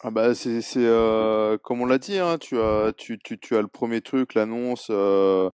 ah 0.01 0.11
bah 0.11 0.35
c'est 0.35 0.61
euh, 0.77 1.59
comme 1.59 1.81
on 1.81 1.87
l'a 1.87 1.99
dit, 1.99 2.19
hein, 2.19 2.39
tu 2.39 2.59
as 2.59 2.93
tu, 2.97 3.19
tu, 3.19 3.39
tu 3.39 3.57
as 3.57 3.63
le 3.63 3.69
premier 3.69 4.01
truc, 4.03 4.35
l'annonce, 4.35 4.89
euh, 4.91 5.51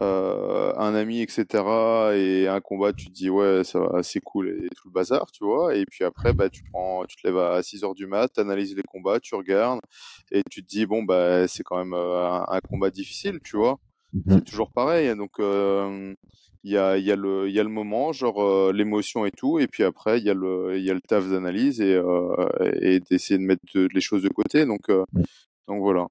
euh, 0.00 0.72
un 0.76 0.94
ami, 0.94 1.20
etc. 1.20 1.64
Et 2.14 2.48
un 2.48 2.60
combat, 2.60 2.92
tu 2.92 3.06
te 3.06 3.12
dis 3.12 3.28
ouais, 3.28 3.62
c'est 4.02 4.20
cool 4.20 4.50
et 4.50 4.68
tout 4.76 4.88
le 4.88 4.92
bazar, 4.92 5.30
tu 5.32 5.44
vois. 5.44 5.74
Et 5.76 5.84
puis 5.86 6.04
après, 6.04 6.32
bah 6.32 6.48
tu 6.48 6.62
prends, 6.72 7.04
tu 7.06 7.16
te 7.16 7.26
lèves 7.26 7.38
à 7.38 7.62
6 7.62 7.84
heures 7.84 7.94
du 7.94 8.06
mat, 8.06 8.28
tu 8.32 8.40
analyses 8.40 8.74
les 8.76 8.82
combats, 8.82 9.20
tu 9.20 9.34
regardes 9.34 9.80
et 10.30 10.42
tu 10.50 10.62
te 10.62 10.68
dis 10.68 10.86
bon 10.86 11.02
bah 11.02 11.48
c'est 11.48 11.62
quand 11.64 11.78
même 11.78 11.94
un, 11.94 12.60
combat 12.68 12.90
difficile, 12.90 13.40
tu 13.44 13.56
vois. 13.56 13.78
Mmh 14.12 14.20
c'est 14.28 14.44
toujours 14.44 14.70
pareil. 14.72 15.14
Donc 15.16 15.40
il 16.64 16.72
y 16.72 16.78
a, 16.78 16.96
y, 16.96 17.10
a 17.10 17.16
le, 17.16 17.50
y 17.50 17.58
a 17.58 17.62
le 17.62 17.68
moment, 17.68 18.12
genre 18.12 18.42
euh, 18.42 18.72
l'émotion 18.72 19.26
et 19.26 19.32
tout, 19.32 19.58
et 19.58 19.66
puis 19.66 19.82
après 19.82 20.18
il 20.18 20.24
y 20.24 20.30
a 20.30 20.34
le, 20.34 20.78
y 20.78 20.90
a 20.90 20.94
le 20.94 21.00
taf 21.00 21.28
d'analyse 21.28 21.80
et, 21.80 21.94
euh, 21.94 22.48
et 22.80 23.00
d'essayer 23.00 23.38
de 23.38 23.44
mettre 23.44 23.62
les 23.74 24.00
choses 24.00 24.22
de 24.22 24.28
côté. 24.28 24.64
Donc, 24.64 24.88
euh, 24.88 25.04
donc 25.66 25.80
voilà. 25.80 26.06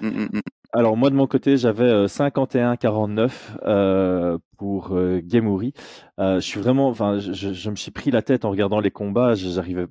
Mmh, 0.00 0.08
mmh, 0.08 0.28
mmh. 0.32 0.40
Alors 0.72 0.96
moi 0.96 1.10
de 1.10 1.14
mon 1.14 1.28
côté 1.28 1.56
j'avais 1.56 2.06
51-49 2.06 4.38
pour 4.58 4.98
Gemouri. 5.28 5.72
je 6.18 6.40
suis 6.40 6.60
vraiment, 6.60 6.88
enfin 6.88 7.20
je, 7.20 7.52
je, 7.52 7.70
me 7.70 7.76
suis 7.76 7.92
pris 7.92 8.10
la 8.10 8.22
tête 8.22 8.44
en 8.44 8.50
regardant 8.50 8.80
les 8.80 8.90
combats, 8.90 9.34
j'arrivais 9.34 9.86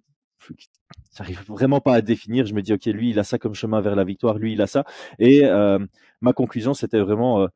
j'arrive 1.15 1.41
vraiment 1.48 1.79
pas 1.79 1.93
à 1.93 2.01
définir. 2.01 2.45
Je 2.45 2.53
me 2.53 2.62
dis, 2.62 2.74
ok, 2.74 2.86
lui, 2.88 3.12
il 3.12 3.19
a 3.19 3.24
ça 3.24 3.38
comme 3.38 3.53
chemin 3.53 3.79
vers 3.79 3.95
la 3.95 4.03
victoire, 4.03 4.38
lui, 4.38 4.51
il 4.51 4.62
a 4.62 4.67
ça. 4.67 4.83
Et 5.19 5.43
ma 6.19 6.33
conclusion, 6.33 6.74
c'était 6.74 7.00
vraiment, 7.00 7.48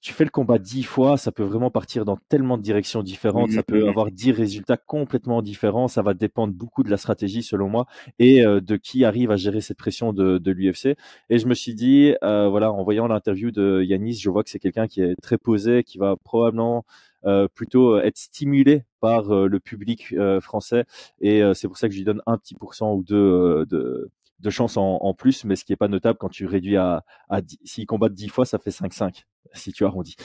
tu 0.00 0.12
fais 0.12 0.24
le 0.24 0.30
combat 0.30 0.58
dix 0.58 0.82
fois, 0.82 1.16
ça 1.16 1.32
peut 1.32 1.42
vraiment 1.42 1.70
partir 1.70 2.04
dans 2.04 2.18
tellement 2.28 2.58
de 2.58 2.62
directions 2.62 3.02
différentes, 3.02 3.52
ça 3.52 3.62
peut 3.62 3.88
avoir 3.88 4.10
dix 4.10 4.32
résultats 4.32 4.76
complètement 4.76 5.40
différents, 5.40 5.88
ça 5.88 6.02
va 6.02 6.12
dépendre 6.12 6.52
beaucoup 6.52 6.82
de 6.82 6.90
la 6.90 6.98
stratégie 6.98 7.42
selon 7.42 7.68
moi 7.68 7.86
et 8.18 8.44
euh, 8.44 8.60
de 8.60 8.76
qui 8.76 9.04
arrive 9.04 9.30
à 9.30 9.36
gérer 9.36 9.62
cette 9.62 9.78
pression 9.78 10.12
de, 10.12 10.36
de 10.36 10.50
l'UFC. 10.50 10.96
Et 11.30 11.38
je 11.38 11.46
me 11.46 11.54
suis 11.54 11.74
dit, 11.74 12.14
euh, 12.22 12.48
voilà, 12.48 12.70
en 12.70 12.82
voyant 12.82 13.06
l'interview 13.06 13.50
de 13.50 13.82
Yanis, 13.82 14.14
je 14.14 14.28
vois 14.28 14.44
que 14.44 14.50
c'est 14.50 14.58
quelqu'un 14.58 14.86
qui 14.86 15.00
est 15.00 15.14
très 15.22 15.38
posé, 15.38 15.84
qui 15.84 15.96
va 15.96 16.16
probablement 16.22 16.84
euh, 17.24 17.48
plutôt 17.48 17.98
être 17.98 18.18
stimulé 18.18 18.84
par 19.00 19.32
le 19.32 19.60
public 19.60 20.14
français 20.40 20.84
et 21.20 21.40
c'est 21.54 21.68
pour 21.68 21.78
ça 21.78 21.86
que 21.86 21.94
je 21.94 21.98
lui 21.98 22.04
donne 22.04 22.20
un 22.26 22.36
petit 22.36 22.54
pourcent 22.54 22.94
ou 22.94 23.04
deux 23.04 23.64
de 23.66 24.10
de 24.40 24.50
chance 24.50 24.76
en, 24.76 24.98
en, 25.00 25.14
plus, 25.14 25.44
mais 25.44 25.56
ce 25.56 25.64
qui 25.64 25.72
est 25.72 25.76
pas 25.76 25.88
notable 25.88 26.18
quand 26.18 26.28
tu 26.28 26.46
réduis 26.46 26.76
à, 26.76 27.04
à 27.28 27.40
s'il 27.64 27.86
combat 27.86 28.08
10 28.08 28.28
fois, 28.28 28.44
ça 28.44 28.58
fait 28.58 28.70
5-5, 28.70 29.24
si 29.54 29.72
tu 29.72 29.84
arrondis. 29.84 30.16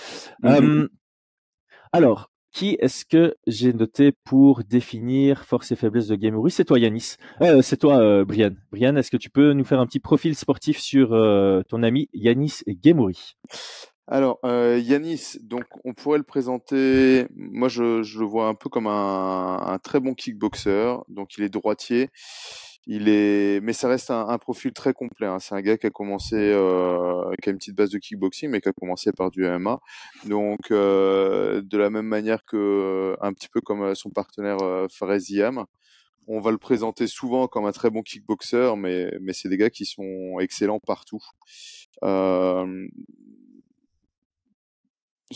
Mmh 0.41 0.47
euh, 0.49 0.87
alors, 1.95 2.31
qui 2.53 2.77
est-ce 2.79 3.03
que 3.03 3.35
j'ai 3.47 3.73
noté 3.73 4.11
pour 4.11 4.63
définir 4.63 5.43
force 5.43 5.71
et 5.71 5.75
faiblesse 5.75 6.07
de 6.07 6.15
Gamouri 6.15 6.51
C'est 6.51 6.65
toi, 6.65 6.79
Yanis. 6.79 7.15
Euh, 7.41 7.63
c'est 7.63 7.77
toi, 7.77 7.97
euh, 7.97 8.23
Brian. 8.25 8.51
Brian, 8.71 8.95
est-ce 8.95 9.09
que 9.09 9.17
tu 9.17 9.31
peux 9.31 9.53
nous 9.53 9.65
faire 9.65 9.79
un 9.79 9.87
petit 9.87 9.99
profil 9.99 10.35
sportif 10.35 10.79
sur 10.79 11.13
euh, 11.13 11.63
ton 11.67 11.83
ami 11.83 12.09
Yanis 12.13 12.59
Gamouri 12.67 13.35
alors, 14.05 14.39
Yanis, 14.43 15.37
donc 15.43 15.63
on 15.85 15.93
pourrait 15.93 16.17
le 16.17 16.25
présenter. 16.25 17.25
Moi, 17.33 17.69
je, 17.69 18.03
je 18.03 18.19
le 18.19 18.25
vois 18.25 18.49
un 18.49 18.53
peu 18.53 18.67
comme 18.67 18.85
un, 18.85 19.61
un, 19.65 19.79
très 19.79 20.01
bon 20.01 20.13
kickboxer. 20.13 20.95
Donc, 21.07 21.37
il 21.37 21.43
est 21.45 21.49
droitier. 21.49 22.09
Il 22.85 23.07
est, 23.07 23.61
mais 23.61 23.71
ça 23.71 23.87
reste 23.87 24.11
un, 24.11 24.37
profil 24.37 24.73
très 24.73 24.93
complet. 24.93 25.25
Hein. 25.25 25.39
C'est 25.39 25.55
un 25.55 25.61
gars 25.61 25.77
qui 25.77 25.87
a 25.87 25.89
commencé, 25.89 26.35
euh, 26.35 27.31
qui 27.41 27.47
a 27.47 27.51
une 27.53 27.57
petite 27.57 27.75
base 27.75 27.91
de 27.91 27.97
kickboxing, 27.97 28.49
mais 28.49 28.59
qui 28.59 28.67
a 28.67 28.73
commencé 28.73 29.13
par 29.13 29.31
du 29.31 29.45
MMA. 29.45 29.79
Donc, 30.25 30.69
euh, 30.71 31.61
de 31.61 31.77
la 31.77 31.89
même 31.89 32.07
manière 32.07 32.43
que, 32.43 33.15
un 33.21 33.31
petit 33.31 33.47
peu 33.47 33.61
comme 33.61 33.83
euh, 33.83 33.95
son 33.95 34.09
partenaire 34.09 34.57
euh, 34.61 34.87
on 36.27 36.39
va 36.39 36.51
le 36.51 36.57
présenter 36.57 37.07
souvent 37.07 37.47
comme 37.47 37.65
un 37.65 37.71
très 37.71 37.89
bon 37.89 38.01
kickboxer, 38.01 38.75
mais, 38.77 39.11
c'est 39.33 39.49
des 39.49 39.57
gars 39.57 39.69
qui 39.69 39.85
sont 39.85 40.39
excellents 40.39 40.79
partout. 40.79 41.23
Ce 42.01 42.77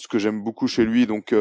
que 0.10 0.20
j'aime 0.20 0.44
beaucoup 0.44 0.68
chez 0.68 0.86
lui, 0.86 1.08
donc 1.08 1.34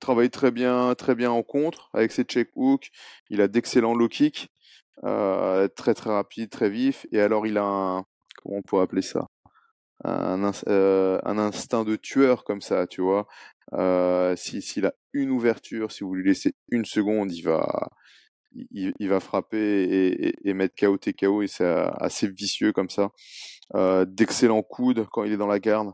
travaille 0.00 0.30
très 0.30 0.50
bien, 0.50 0.94
très 0.94 1.14
bien 1.14 1.30
en 1.30 1.42
contre 1.42 1.90
avec 1.92 2.12
ses 2.12 2.24
check 2.24 2.48
hooks. 2.56 2.90
Il 3.28 3.40
a 3.40 3.48
d'excellents 3.48 3.94
low 3.94 4.08
kicks. 4.08 4.48
Euh, 5.04 5.68
très 5.68 5.94
très 5.94 6.10
rapide, 6.10 6.50
très 6.50 6.70
vif. 6.70 7.06
Et 7.12 7.20
alors 7.20 7.46
il 7.46 7.58
a 7.58 7.64
un, 7.64 8.04
comment 8.42 8.58
on 8.58 8.62
pourrait 8.62 8.84
appeler 8.84 9.02
ça? 9.02 9.26
Un, 10.04 10.50
euh, 10.68 11.20
un 11.24 11.38
instinct 11.38 11.84
de 11.84 11.96
tueur 11.96 12.44
comme 12.44 12.60
ça, 12.62 12.86
tu 12.86 13.02
vois? 13.02 13.26
Euh, 13.74 14.34
S'il 14.36 14.86
a 14.86 14.94
une 15.12 15.30
ouverture, 15.30 15.92
si 15.92 16.04
vous 16.04 16.14
lui 16.14 16.26
laissez 16.28 16.54
une 16.70 16.84
seconde, 16.86 17.32
il 17.32 17.42
va, 17.42 17.90
il, 18.72 19.08
va 19.08 19.20
frapper 19.20 19.58
et, 19.58 20.28
et, 20.28 20.48
et 20.50 20.54
mettre 20.54 20.74
KO 20.78 20.96
TKO 20.98 21.42
et 21.42 21.48
c'est 21.48 21.64
assez 21.98 22.28
vicieux 22.28 22.72
comme 22.72 22.90
ça. 22.90 23.10
Euh, 23.74 24.04
D'excellents 24.06 24.62
coudes 24.62 25.06
quand 25.12 25.24
il 25.24 25.32
est 25.32 25.36
dans 25.36 25.46
la 25.46 25.60
garde. 25.60 25.92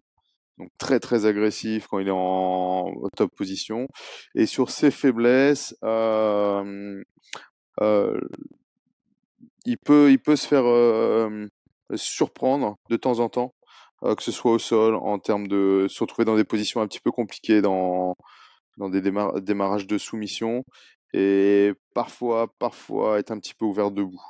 Donc 0.59 0.71
très 0.79 1.01
très 1.01 1.27
agressif 1.27 1.87
quand 1.87 1.99
il 1.99 2.09
est 2.09 2.13
en 2.13 2.93
top 3.17 3.35
position. 3.37 3.89
Et 4.35 4.47
sur 4.47 4.71
ses 4.71 4.91
faiblesses, 4.91 5.77
euh, 5.85 7.03
euh, 7.83 8.19
il 9.67 9.79
peut, 9.79 10.11
il 10.11 10.19
peut 10.19 10.37
se 10.37 10.47
faire 10.47 10.65
euh, 10.67 11.47
surprendre 11.95 12.77
de 12.91 12.97
temps 12.97 13.21
en 13.21 13.29
temps, 13.29 13.55
euh, 14.05 14.15
que 14.15 14.23
ce 14.23 14.33
soit 14.33 14.53
au 14.53 14.59
sol, 14.59 14.95
en 14.97 15.19
termes 15.19 15.49
de 15.49 15.87
se 15.89 16.01
retrouver 16.03 16.25
dans 16.25 16.37
des 16.37 16.45
positions 16.45 16.81
un 16.81 16.87
petit 16.89 17.01
peu 17.01 17.11
compliquées 17.13 17.63
dans, 17.63 18.15
dans 18.79 18.89
des 18.89 19.03
démarrages 19.03 19.87
de 19.87 19.99
soumission, 19.99 20.65
et 21.13 21.73
parfois, 21.95 22.49
parfois 22.59 23.19
être 23.19 23.31
un 23.33 23.39
petit 23.39 23.55
peu 23.55 23.67
ouvert 23.67 23.91
debout. 23.91 24.23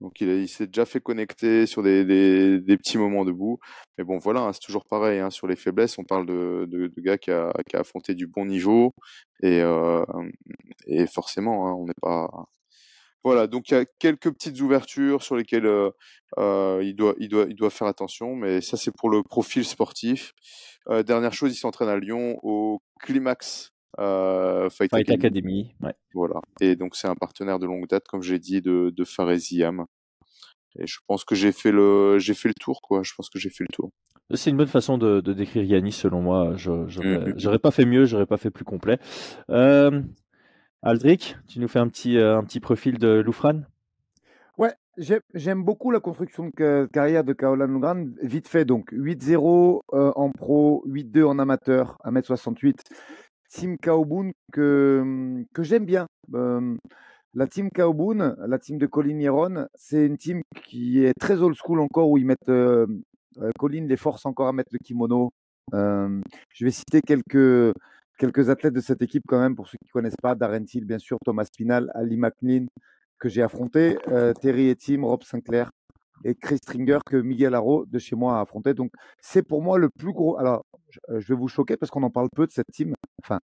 Donc 0.00 0.20
il, 0.20 0.48
s'est 0.48 0.66
déjà 0.66 0.84
fait 0.84 1.00
connecter 1.00 1.66
sur 1.66 1.82
des, 1.82 2.04
petits 2.76 2.98
moments 2.98 3.24
debout. 3.24 3.58
Mais 3.96 4.04
bon, 4.04 4.18
voilà, 4.18 4.42
hein, 4.42 4.52
c'est 4.52 4.60
toujours 4.60 4.84
pareil. 4.84 5.20
Hein, 5.20 5.30
sur 5.30 5.46
les 5.46 5.56
faiblesses, 5.56 5.98
on 5.98 6.04
parle 6.04 6.26
de, 6.26 6.66
de, 6.68 7.00
gars 7.00 7.16
qui 7.16 7.30
a, 7.30 7.52
affronté 7.74 8.14
du 8.14 8.26
bon 8.26 8.44
niveau. 8.44 8.92
Et, 9.42 9.60
euh, 9.62 10.04
forcément, 11.12 11.68
hein, 11.68 11.72
on 11.74 11.86
n'est 11.86 11.94
pas, 12.02 12.28
voilà, 13.26 13.48
donc 13.48 13.70
il 13.70 13.74
y 13.74 13.76
a 13.76 13.84
quelques 13.98 14.30
petites 14.30 14.60
ouvertures 14.60 15.20
sur 15.20 15.34
lesquelles 15.34 15.66
euh, 15.66 16.80
il, 16.80 16.94
doit, 16.94 17.16
il, 17.18 17.28
doit, 17.28 17.46
il 17.48 17.56
doit 17.56 17.70
faire 17.70 17.88
attention, 17.88 18.36
mais 18.36 18.60
ça 18.60 18.76
c'est 18.76 18.92
pour 18.96 19.10
le 19.10 19.24
profil 19.24 19.64
sportif. 19.64 20.32
Euh, 20.90 21.02
dernière 21.02 21.32
chose, 21.32 21.52
il 21.52 21.58
s'entraîne 21.58 21.88
à 21.88 21.98
Lyon 21.98 22.38
au 22.44 22.78
Climax 23.00 23.72
euh, 23.98 24.70
Fight, 24.70 24.92
Fight, 24.92 25.10
Academy. 25.10 25.74
Ouais. 25.80 25.92
Voilà, 26.14 26.40
et 26.60 26.76
donc 26.76 26.94
c'est 26.94 27.08
un 27.08 27.16
partenaire 27.16 27.58
de 27.58 27.66
longue 27.66 27.88
date, 27.88 28.04
comme 28.06 28.22
j'ai 28.22 28.38
dit, 28.38 28.62
de, 28.62 28.92
de 28.96 29.04
Faresiam. 29.04 29.86
Et 30.78 30.86
je 30.86 30.98
pense 31.08 31.24
que 31.24 31.34
j'ai 31.34 31.50
fait 31.50 31.72
le 31.72 32.20
j'ai 32.20 32.34
fait 32.34 32.46
le 32.46 32.54
tour, 32.54 32.80
quoi. 32.80 33.02
Je 33.02 33.12
pense 33.16 33.28
que 33.28 33.40
j'ai 33.40 33.50
fait 33.50 33.64
le 33.64 33.74
tour. 33.74 33.90
C'est 34.34 34.50
une 34.50 34.56
bonne 34.56 34.68
façon 34.68 34.98
de, 34.98 35.20
de 35.20 35.32
décrire 35.32 35.64
Yannis, 35.64 35.92
selon 35.92 36.20
moi. 36.20 36.52
J'aurais 36.54 36.86
mmh, 36.86 37.34
mmh. 37.34 37.58
pas 37.58 37.70
fait 37.72 37.86
mieux, 37.86 38.04
j'aurais 38.04 38.26
pas 38.26 38.36
fait 38.36 38.50
plus 38.50 38.64
complet. 38.64 38.98
Euh, 39.50 40.00
Aldric, 40.82 41.36
tu 41.48 41.58
nous 41.60 41.68
fais 41.68 41.78
un 41.78 41.88
petit, 41.88 42.18
euh, 42.18 42.42
profil 42.60 42.98
de 42.98 43.20
Loufran 43.20 43.62
Ouais, 44.58 44.74
j'aime 44.96 45.64
beaucoup 45.64 45.90
la 45.90 46.00
construction 46.00 46.50
de 46.56 46.88
carrière 46.92 47.24
de 47.24 47.32
Caroline 47.32 47.66
Lundgren. 47.66 48.14
Vite 48.22 48.48
fait, 48.48 48.64
donc 48.64 48.92
8-0 48.92 49.82
euh, 49.92 50.12
en 50.14 50.30
pro, 50.30 50.84
8-2 50.86 51.24
en 51.24 51.38
amateur, 51.38 51.98
1m68. 52.04 52.80
Team 53.48 53.78
Kaobun 53.78 54.30
que, 54.52 55.44
j'aime 55.58 55.84
bien. 55.86 56.06
Euh, 56.34 56.76
la 57.34 57.46
team 57.46 57.70
Kaobun, 57.70 58.36
la 58.46 58.58
team 58.58 58.78
de 58.78 58.86
Colin 58.86 59.18
Hieron, 59.18 59.66
c'est 59.74 60.06
une 60.06 60.16
team 60.16 60.42
qui 60.64 61.04
est 61.04 61.12
très 61.18 61.42
old 61.42 61.54
school 61.54 61.80
encore, 61.80 62.08
où 62.10 62.18
ils 62.18 62.26
mettent 62.26 62.50
Colin 63.58 63.86
les 63.86 63.96
forces 63.96 64.24
encore 64.24 64.48
à 64.48 64.52
mettre 64.52 64.70
le 64.72 64.78
kimono. 64.78 65.32
je 65.72 66.64
vais 66.64 66.70
citer 66.70 67.02
quelques 67.02 67.74
quelques 68.16 68.50
athlètes 68.50 68.74
de 68.74 68.80
cette 68.80 69.02
équipe 69.02 69.24
quand 69.26 69.40
même, 69.40 69.54
pour 69.54 69.68
ceux 69.68 69.78
qui 69.78 69.88
ne 69.88 69.92
connaissent 69.92 70.20
pas, 70.20 70.34
Darren 70.34 70.64
Till, 70.64 70.84
bien 70.84 70.98
sûr, 70.98 71.18
Thomas 71.24 71.44
Spinal, 71.44 71.90
Ali 71.94 72.16
McLean, 72.16 72.66
que 73.18 73.28
j'ai 73.28 73.42
affronté, 73.42 73.98
euh, 74.08 74.32
Terry 74.34 74.68
Etim, 74.68 75.04
Rob 75.04 75.22
Sinclair 75.22 75.70
et 76.24 76.34
Chris 76.34 76.58
Stringer 76.58 76.98
que 77.04 77.16
Miguel 77.16 77.54
Haro 77.54 77.84
de 77.86 77.98
chez 77.98 78.16
moi 78.16 78.38
a 78.38 78.40
affronté. 78.42 78.74
Donc 78.74 78.90
c'est 79.20 79.42
pour 79.42 79.62
moi 79.62 79.78
le 79.78 79.88
plus 79.90 80.12
gros. 80.12 80.38
Alors 80.38 80.64
je 80.90 81.14
euh, 81.14 81.20
vais 81.20 81.34
vous 81.34 81.48
choquer 81.48 81.76
parce 81.76 81.90
qu'on 81.90 82.02
en 82.02 82.10
parle 82.10 82.28
peu 82.34 82.46
de 82.46 82.52
cette 82.52 82.70
team, 82.72 82.94
enfin 83.22 83.38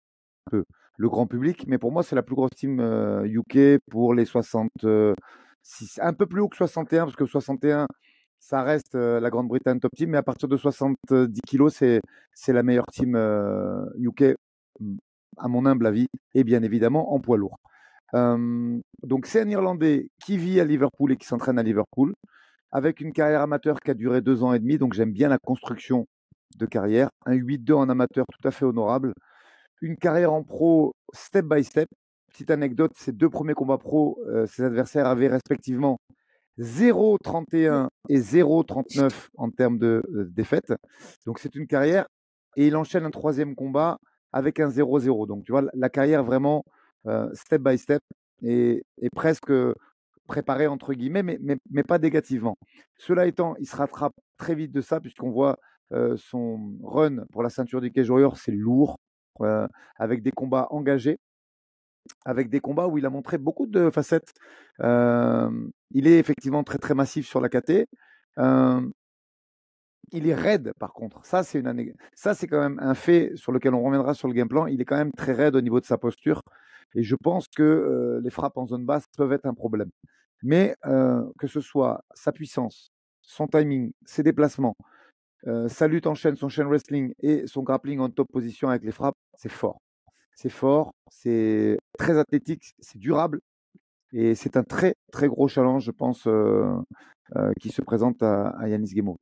peu, 0.50 0.64
le 0.96 1.08
grand 1.08 1.26
public, 1.26 1.64
mais 1.66 1.78
pour 1.78 1.92
moi 1.92 2.02
c'est 2.02 2.16
la 2.16 2.22
plus 2.22 2.34
grosse 2.34 2.50
team 2.56 2.80
UK 3.24 3.56
euh, 3.56 3.78
pour 3.90 4.14
les 4.14 4.24
66, 4.24 6.00
un 6.00 6.12
peu 6.12 6.26
plus 6.26 6.40
haut 6.40 6.48
que 6.48 6.56
61 6.56 7.04
parce 7.04 7.16
que 7.16 7.26
61 7.26 7.86
ça 8.40 8.62
reste 8.62 8.94
la 8.94 9.30
Grande-Bretagne 9.30 9.78
top 9.78 9.92
team, 9.96 10.10
mais 10.10 10.18
à 10.18 10.22
partir 10.24 10.48
de 10.48 10.56
70 10.56 11.40
kilos, 11.46 11.74
c'est 11.74 12.52
la 12.52 12.62
meilleure 12.64 12.86
team 12.86 13.16
UK 14.00 14.34
à 15.38 15.48
mon 15.48 15.66
humble 15.66 15.86
avis, 15.86 16.08
et 16.34 16.44
bien 16.44 16.62
évidemment 16.62 17.14
en 17.14 17.20
poids 17.20 17.38
lourd. 17.38 17.58
donc 18.14 19.26
c'est 19.26 19.40
un 19.40 19.48
Irlandais 19.48 20.08
qui 20.24 20.36
vit 20.36 20.60
à 20.60 20.64
Liverpool 20.64 21.12
et 21.12 21.16
qui 21.16 21.26
s'entraîne 21.26 21.58
à 21.58 21.62
Liverpool, 21.62 22.14
avec 22.70 23.00
une 23.00 23.12
carrière 23.12 23.42
amateur 23.42 23.80
qui 23.80 23.90
a 23.90 23.94
duré 23.94 24.20
deux 24.20 24.42
ans 24.42 24.52
et 24.52 24.58
demi, 24.58 24.78
donc 24.78 24.94
j'aime 24.94 25.12
bien 25.12 25.28
la 25.28 25.38
construction 25.38 26.06
de 26.56 26.66
carrière. 26.66 27.10
Un 27.26 27.34
8-2 27.34 27.74
en 27.74 27.88
amateur 27.88 28.24
tout 28.26 28.48
à 28.48 28.50
fait 28.50 28.64
honorable. 28.64 29.14
Une 29.80 29.96
carrière 29.96 30.32
en 30.32 30.42
pro 30.42 30.94
step 31.12 31.46
by 31.46 31.62
step. 31.64 31.88
Petite 32.30 32.50
anecdote, 32.50 32.92
ses 32.96 33.12
deux 33.12 33.28
premiers 33.28 33.52
combats 33.52 33.76
pro, 33.76 34.18
ses 34.46 34.62
adversaires 34.62 35.06
avaient 35.06 35.28
respectivement 35.28 35.98
0-31 36.58 37.88
et 38.08 38.18
0-39 38.18 39.28
en 39.36 39.50
termes 39.50 39.78
de, 39.78 40.02
de 40.08 40.24
défaites. 40.24 40.72
Donc 41.26 41.38
c'est 41.38 41.54
une 41.54 41.66
carrière. 41.66 42.06
Et 42.56 42.66
il 42.66 42.76
enchaîne 42.76 43.04
un 43.04 43.10
troisième 43.10 43.54
combat 43.54 43.98
avec 44.32 44.60
un 44.60 44.68
0-0. 44.68 45.26
Donc, 45.26 45.44
tu 45.44 45.52
vois, 45.52 45.64
la 45.74 45.88
carrière 45.88 46.24
vraiment 46.24 46.64
euh, 47.06 47.28
step 47.34 47.62
by 47.62 47.78
step 47.78 48.02
et, 48.42 48.82
presque 49.14 49.52
préparée, 50.26 50.66
entre 50.66 50.94
guillemets, 50.94 51.22
mais, 51.22 51.38
mais, 51.70 51.82
pas 51.82 51.98
négativement. 51.98 52.56
Cela 52.98 53.26
étant, 53.26 53.54
il 53.58 53.66
se 53.66 53.76
rattrape 53.76 54.14
très 54.38 54.54
vite 54.54 54.72
de 54.72 54.80
ça, 54.80 55.00
puisqu'on 55.00 55.30
voit 55.30 55.58
euh, 55.92 56.16
son 56.16 56.74
run 56.82 57.24
pour 57.32 57.42
la 57.42 57.50
ceinture 57.50 57.80
du 57.80 57.92
Cage 57.92 58.10
c'est 58.36 58.52
lourd, 58.52 58.98
euh, 59.40 59.66
avec 59.96 60.22
des 60.22 60.32
combats 60.32 60.68
engagés, 60.70 61.18
avec 62.24 62.48
des 62.48 62.60
combats 62.60 62.86
où 62.88 62.98
il 62.98 63.06
a 63.06 63.10
montré 63.10 63.38
beaucoup 63.38 63.66
de 63.66 63.90
facettes. 63.90 64.32
il 64.80 66.06
est 66.06 66.18
effectivement 66.18 66.64
très, 66.64 66.78
très 66.78 66.94
massif 66.94 67.26
sur 67.28 67.40
la 67.40 67.48
KT 67.48 67.86
il 70.12 70.28
est 70.28 70.34
raide 70.34 70.72
par 70.78 70.92
contre. 70.92 71.24
Ça, 71.24 71.42
c'est 71.42 71.58
une 71.58 71.94
quand 72.48 72.60
même 72.60 72.78
un 72.80 72.94
fait 72.94 73.32
sur 73.34 73.52
lequel 73.52 73.74
on 73.74 73.82
reviendra 73.82 74.14
sur 74.14 74.28
le 74.28 74.34
game 74.34 74.48
plan. 74.48 74.66
Il 74.66 74.80
est 74.80 74.84
quand 74.84 74.96
même 74.96 75.12
très 75.12 75.32
raide 75.32 75.56
au 75.56 75.60
niveau 75.60 75.80
de 75.80 75.86
sa 75.86 75.98
posture. 75.98 76.42
Et 76.94 77.02
je 77.02 77.16
pense 77.16 77.48
que 77.48 77.62
euh, 77.62 78.20
les 78.22 78.30
frappes 78.30 78.58
en 78.58 78.66
zone 78.66 78.84
basse 78.84 79.04
peuvent 79.16 79.32
être 79.32 79.46
un 79.46 79.54
problème. 79.54 79.90
Mais 80.42 80.76
euh, 80.86 81.22
que 81.38 81.46
ce 81.46 81.60
soit 81.60 82.04
sa 82.14 82.32
puissance, 82.32 82.92
son 83.22 83.46
timing, 83.46 83.92
ses 84.04 84.22
déplacements, 84.22 84.76
euh, 85.46 85.68
sa 85.68 85.88
lutte 85.88 86.06
en 86.06 86.14
chaîne, 86.14 86.36
son 86.36 86.48
chaîne 86.48 86.66
wrestling 86.66 87.14
et 87.20 87.46
son 87.46 87.62
grappling 87.62 88.00
en 88.00 88.10
top 88.10 88.30
position 88.30 88.68
avec 88.68 88.84
les 88.84 88.92
frappes, 88.92 89.16
c'est 89.36 89.50
fort. 89.50 89.80
C'est 90.34 90.50
fort, 90.50 90.92
c'est 91.10 91.78
très 91.98 92.18
athlétique, 92.18 92.74
c'est 92.80 92.98
durable. 92.98 93.40
Et 94.12 94.34
c'est 94.34 94.56
un 94.56 94.64
très 94.64 94.94
très 95.10 95.28
gros 95.28 95.48
challenge, 95.48 95.84
je 95.84 95.90
pense, 95.90 96.28
qui 97.60 97.70
se 97.70 97.80
présente 97.80 98.22
à, 98.22 98.48
à 98.48 98.68
Yanis 98.68 98.92
Gemo. 98.94 99.16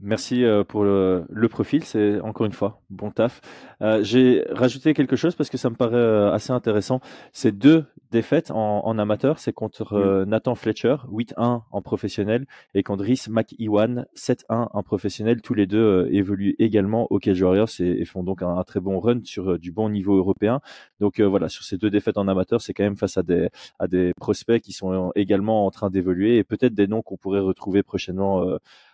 Merci 0.00 0.44
euh, 0.44 0.62
pour 0.62 0.84
le, 0.84 1.24
profil, 1.48 1.82
c'est 1.82 2.20
encore 2.20 2.44
une 2.44 2.52
fois 2.52 2.82
bon 2.90 3.10
taf. 3.10 3.40
Euh, 3.80 4.02
j'ai 4.02 4.44
rajouté 4.50 4.92
quelque 4.92 5.16
chose 5.16 5.34
parce 5.34 5.48
que 5.48 5.56
ça 5.56 5.70
me 5.70 5.74
paraît 5.74 5.96
euh, 5.96 6.32
assez 6.32 6.52
intéressant. 6.52 7.00
C'est 7.32 7.52
deux 7.52 7.86
défaites 8.10 8.50
en, 8.50 8.98
amateur, 8.98 9.38
c'est 9.38 9.54
contre 9.54 10.24
Nathan 10.26 10.54
Fletcher, 10.54 10.96
8-1 11.10 11.62
en 11.70 11.82
professionnel, 11.82 12.46
et 12.74 12.82
contre 12.82 13.04
Rhys 13.04 13.24
McEwan, 13.28 14.06
7-1 14.14 14.68
en 14.70 14.82
professionnel. 14.82 15.40
Tous 15.40 15.54
les 15.54 15.66
deux 15.66 16.08
évoluent 16.12 16.56
également 16.58 17.06
au 17.10 17.18
Cage 17.18 17.40
Warriors 17.40 17.68
et, 17.80 18.04
font 18.04 18.22
donc 18.22 18.42
un, 18.42 18.62
très 18.64 18.80
bon 18.80 19.00
run 19.00 19.20
sur 19.24 19.58
du 19.58 19.72
bon 19.72 19.88
niveau 19.88 20.16
européen. 20.16 20.60
Donc 21.00 21.20
voilà, 21.20 21.48
sur 21.48 21.64
ces 21.64 21.78
deux 21.78 21.90
défaites 21.90 22.18
en 22.18 22.28
amateur, 22.28 22.60
c'est 22.60 22.74
quand 22.74 22.84
même 22.84 22.96
face 22.96 23.16
à 23.16 23.22
des, 23.22 23.48
à 23.78 23.88
des 23.88 24.12
prospects 24.14 24.62
qui 24.62 24.72
sont 24.72 25.10
également 25.14 25.66
en 25.66 25.70
train 25.70 25.90
d'évoluer 25.90 26.36
et 26.36 26.44
peut-être 26.44 26.74
des 26.74 26.86
noms 26.86 27.02
qu'on 27.02 27.16
pourrait 27.16 27.40
retrouver 27.40 27.82
prochainement 27.82 28.46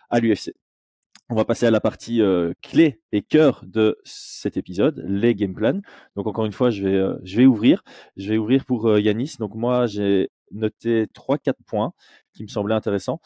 à 0.09 0.19
l'UFC. 0.19 0.53
On 1.29 1.35
va 1.35 1.45
passer 1.45 1.65
à 1.65 1.71
la 1.71 1.79
partie 1.79 2.21
euh, 2.21 2.53
clé 2.61 3.01
et 3.13 3.21
cœur 3.21 3.63
de 3.65 3.97
cet 4.03 4.57
épisode, 4.57 5.03
les 5.07 5.33
game 5.35 5.53
plans. 5.53 5.79
Donc 6.17 6.27
encore 6.27 6.45
une 6.45 6.51
fois, 6.51 6.69
je 6.69 6.83
vais, 6.83 6.95
euh, 6.95 7.15
je 7.23 7.37
vais 7.37 7.45
ouvrir. 7.45 7.83
Je 8.17 8.29
vais 8.29 8.37
ouvrir 8.37 8.65
pour 8.65 8.87
euh, 8.87 8.99
Yanis. 8.99 9.35
Donc 9.39 9.55
moi, 9.55 9.87
j'ai 9.87 10.29
noté 10.51 11.07
3-4 11.15 11.53
points 11.65 11.93
qui 12.33 12.43
me 12.43 12.47
semblaient 12.47 12.75
intéressants. 12.75 13.21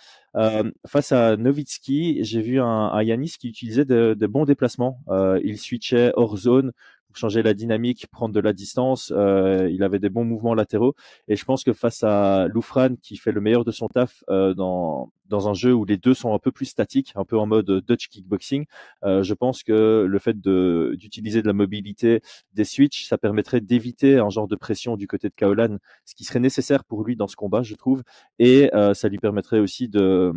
face 0.86 1.12
à 1.12 1.36
Novitski, 1.38 2.24
j'ai 2.24 2.42
vu 2.42 2.62
un, 2.62 3.02
Yanis 3.02 3.36
qui 3.40 3.50
utilisait 3.50 3.84
de, 3.84 4.16
de 4.18 4.28
bons 4.28 4.46
déplacements. 4.46 5.02
il 5.44 5.58
switchait 5.58 6.14
hors 6.16 6.38
zone 6.38 6.72
changer 7.14 7.42
la 7.42 7.54
dynamique, 7.54 8.08
prendre 8.12 8.34
de 8.34 8.40
la 8.40 8.54
distance. 8.54 9.12
Euh, 9.16 9.70
il 9.72 9.84
avait 9.84 10.00
des 10.00 10.10
bons 10.10 10.26
mouvements 10.26 10.54
latéraux. 10.54 10.96
Et 11.28 11.36
je 11.36 11.46
pense 11.46 11.64
que 11.64 11.74
face 11.74 12.04
à 12.04 12.48
Loufran, 12.48 12.96
qui 13.02 13.18
fait 13.18 13.32
le 13.32 13.42
meilleur 13.42 13.66
de 13.66 13.72
son 13.72 13.88
taf 13.88 14.24
euh, 14.30 14.54
dans, 14.54 15.12
dans 15.28 15.50
un 15.50 15.54
jeu 15.54 15.74
où 15.74 15.86
les 15.86 15.98
deux 15.98 16.14
sont 16.14 16.34
un 16.34 16.40
peu 16.40 16.52
plus 16.52 16.66
statiques, 16.66 17.14
un 17.16 17.26
peu 17.26 17.38
en 17.38 17.46
mode 17.46 17.84
Dutch 17.88 18.08
kickboxing, 18.08 18.66
euh, 19.04 19.24
je 19.24 19.34
pense 19.34 19.64
que 19.64 20.06
le 20.08 20.20
fait 20.20 20.40
d'utiliser 20.40 21.42
de, 21.42 21.48
la 21.48 21.54
mobilité 21.54 22.22
des 22.54 22.66
switches, 22.66 23.06
ça 23.08 23.18
permettrait 23.18 23.62
d'éviter 23.62 24.18
un 24.20 24.30
genre 24.30 24.48
de 24.48 24.56
pression 24.56 24.98
du 24.98 25.08
côté 25.08 25.30
de 25.30 25.34
Kaolan, 25.36 25.78
ce 26.06 26.16
qui 26.16 26.24
serait 26.24 26.40
nécessaire 26.40 26.84
pour 26.84 27.04
lui 27.04 27.16
dans 27.16 27.28
ce 27.28 27.36
combat, 27.36 27.64
je 27.64 27.76
trouve. 27.76 28.04
Et 28.40 28.70
ça 28.94 29.08
lui 29.08 29.18
permettrait 29.18 29.60
aussi 29.60 29.90
de 29.90 30.34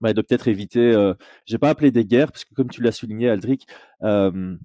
bah, 0.00 0.14
de 0.14 0.22
peut-être 0.22 0.48
éviter, 0.48 0.80
euh, 0.80 1.14
j'ai 1.44 1.58
pas 1.58 1.68
appelé 1.68 1.90
des 1.90 2.04
guerres 2.06 2.32
parce 2.32 2.44
que 2.44 2.54
comme 2.54 2.70
tu 2.70 2.82
l'as 2.82 2.92
souligné, 2.92 3.28
Aldric, 3.28 3.66
euh, 4.02 4.56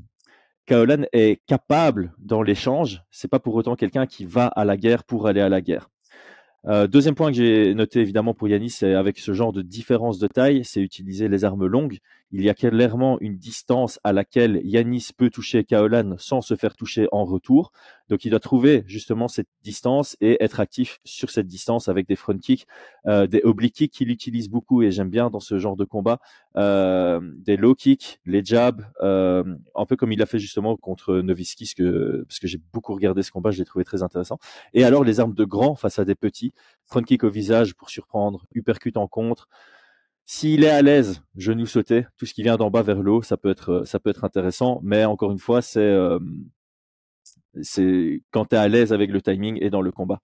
Kaolan 0.65 1.03
est 1.13 1.41
capable 1.45 2.13
dans 2.17 2.41
l'échange. 2.41 3.03
C'est 3.11 3.27
pas 3.27 3.39
pour 3.39 3.55
autant 3.55 3.75
quelqu'un 3.75 4.05
qui 4.05 4.25
va 4.25 4.47
à 4.47 4.65
la 4.65 4.77
guerre 4.77 5.03
pour 5.03 5.27
aller 5.27 5.41
à 5.41 5.49
la 5.49 5.61
guerre. 5.61 5.89
Euh, 6.67 6.87
deuxième 6.87 7.13
point 7.13 7.31
que 7.31 7.37
j'ai 7.37 7.75
noté 7.75 7.99
évidemment 7.99 8.33
pour 8.33 8.47
Yanis, 8.47 8.71
c'est 8.71 8.95
avec 8.95 9.19
ce 9.19 9.33
genre 9.33 9.53
de 9.53 9.61
différence 9.61 10.17
de 10.17 10.27
taille, 10.27 10.65
c'est 10.65 10.81
utiliser 10.81 11.27
les 11.27 11.45
armes 11.45 11.67
longues. 11.67 11.99
Il 12.31 12.43
y 12.43 12.49
a 12.49 12.53
clairement 12.53 13.17
une 13.21 13.37
distance 13.37 13.99
à 14.03 14.11
laquelle 14.11 14.59
Yanis 14.63 15.09
peut 15.15 15.29
toucher 15.29 15.63
Kaolan 15.63 16.15
sans 16.17 16.41
se 16.41 16.55
faire 16.55 16.75
toucher 16.75 17.07
en 17.11 17.23
retour. 17.23 17.71
Donc 18.09 18.25
il 18.25 18.29
doit 18.29 18.39
trouver 18.39 18.83
justement 18.87 19.27
cette 19.27 19.47
distance 19.63 20.17
et 20.21 20.43
être 20.43 20.59
actif 20.59 20.99
sur 21.03 21.29
cette 21.29 21.47
distance 21.47 21.87
avec 21.87 22.07
des 22.07 22.15
front 22.15 22.37
kicks, 22.37 22.67
euh, 23.07 23.27
des 23.27 23.41
oblique 23.43 23.75
kicks 23.75 23.93
qu'il 23.93 24.09
utilise 24.09 24.49
beaucoup 24.49 24.81
et 24.81 24.91
j'aime 24.91 25.09
bien 25.09 25.29
dans 25.29 25.39
ce 25.39 25.59
genre 25.59 25.75
de 25.75 25.85
combat, 25.85 26.19
euh, 26.57 27.19
des 27.37 27.57
low 27.57 27.75
kicks, 27.75 28.19
les 28.25 28.43
jabs, 28.43 28.85
euh, 29.01 29.43
un 29.75 29.85
peu 29.85 29.95
comme 29.95 30.11
il 30.11 30.21
a 30.21 30.25
fait 30.25 30.39
justement 30.39 30.75
contre 30.77 31.15
Noviski, 31.17 31.73
parce 31.77 32.39
que 32.39 32.47
j'ai 32.47 32.59
beaucoup 32.73 32.93
regardé 32.93 33.23
ce 33.23 33.31
combat, 33.31 33.51
je 33.51 33.59
l'ai 33.59 33.65
trouvé 33.65 33.85
très 33.85 34.03
intéressant. 34.03 34.39
Et 34.73 34.83
alors 34.83 35.03
les 35.03 35.19
armes 35.19 35.33
de 35.33 35.45
grand 35.45 35.75
face 35.75 35.99
à 35.99 36.05
des 36.05 36.15
petits, 36.15 36.53
front 36.85 37.01
kick 37.01 37.23
au 37.23 37.29
visage 37.29 37.75
pour 37.75 37.89
surprendre, 37.89 38.45
uppercut 38.53 38.97
en 38.97 39.07
contre. 39.07 39.47
S'il 40.25 40.63
est 40.63 40.69
à 40.69 40.81
l'aise, 40.81 41.21
genou 41.35 41.65
sauté, 41.67 42.07
tout 42.17 42.25
ce 42.25 42.33
qui 42.33 42.41
vient 42.41 42.57
d'en 42.57 42.71
bas 42.71 42.81
vers 42.81 43.01
le 43.01 43.11
haut, 43.11 43.21
ça 43.21 43.37
peut 43.37 43.49
être, 43.49 43.83
ça 43.85 43.99
peut 43.99 44.09
être 44.09 44.23
intéressant. 44.23 44.79
Mais 44.83 45.05
encore 45.05 45.31
une 45.31 45.39
fois, 45.39 45.61
c'est, 45.61 45.79
euh, 45.79 46.19
quand 48.31 48.45
tu 48.45 48.55
es 48.55 48.57
à 48.57 48.67
l'aise 48.67 48.91
avec 48.91 49.11
le 49.11 49.21
timing 49.21 49.57
et 49.61 49.69
dans 49.69 49.81
le 49.81 49.91
combat. 49.91 50.19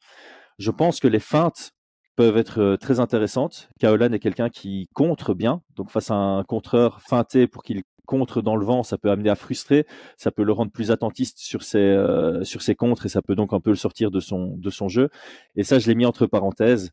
Je 0.57 0.71
pense 0.71 0.99
que 0.99 1.07
les 1.07 1.19
feintes 1.19 1.71
peuvent 2.15 2.37
être 2.37 2.59
euh, 2.61 2.77
très 2.77 2.99
intéressantes. 2.99 3.69
Kaolan 3.79 4.11
est 4.11 4.19
quelqu'un 4.19 4.49
qui 4.49 4.89
contre 4.93 5.33
bien, 5.33 5.61
donc 5.75 5.91
face 5.91 6.11
à 6.11 6.15
un 6.15 6.43
contreur 6.43 7.01
feinté 7.01 7.47
pour 7.47 7.63
qu'il 7.63 7.83
contre 8.05 8.41
dans 8.41 8.57
le 8.57 8.65
vent, 8.65 8.83
ça 8.83 8.97
peut 8.97 9.09
amener 9.09 9.29
à 9.29 9.35
frustrer, 9.35 9.85
ça 10.17 10.31
peut 10.31 10.43
le 10.43 10.51
rendre 10.51 10.71
plus 10.71 10.91
attentiste 10.91 11.39
sur 11.39 11.63
ses 11.63 11.77
euh, 11.79 12.43
sur 12.43 12.61
ses 12.61 12.75
contres 12.75 13.05
et 13.05 13.09
ça 13.09 13.21
peut 13.21 13.35
donc 13.35 13.53
un 13.53 13.61
peu 13.61 13.69
le 13.69 13.77
sortir 13.77 14.11
de 14.11 14.19
son 14.19 14.57
de 14.57 14.69
son 14.69 14.89
jeu. 14.89 15.09
Et 15.55 15.63
ça, 15.63 15.79
je 15.79 15.87
l'ai 15.87 15.95
mis 15.95 16.05
entre 16.05 16.25
parenthèses. 16.25 16.91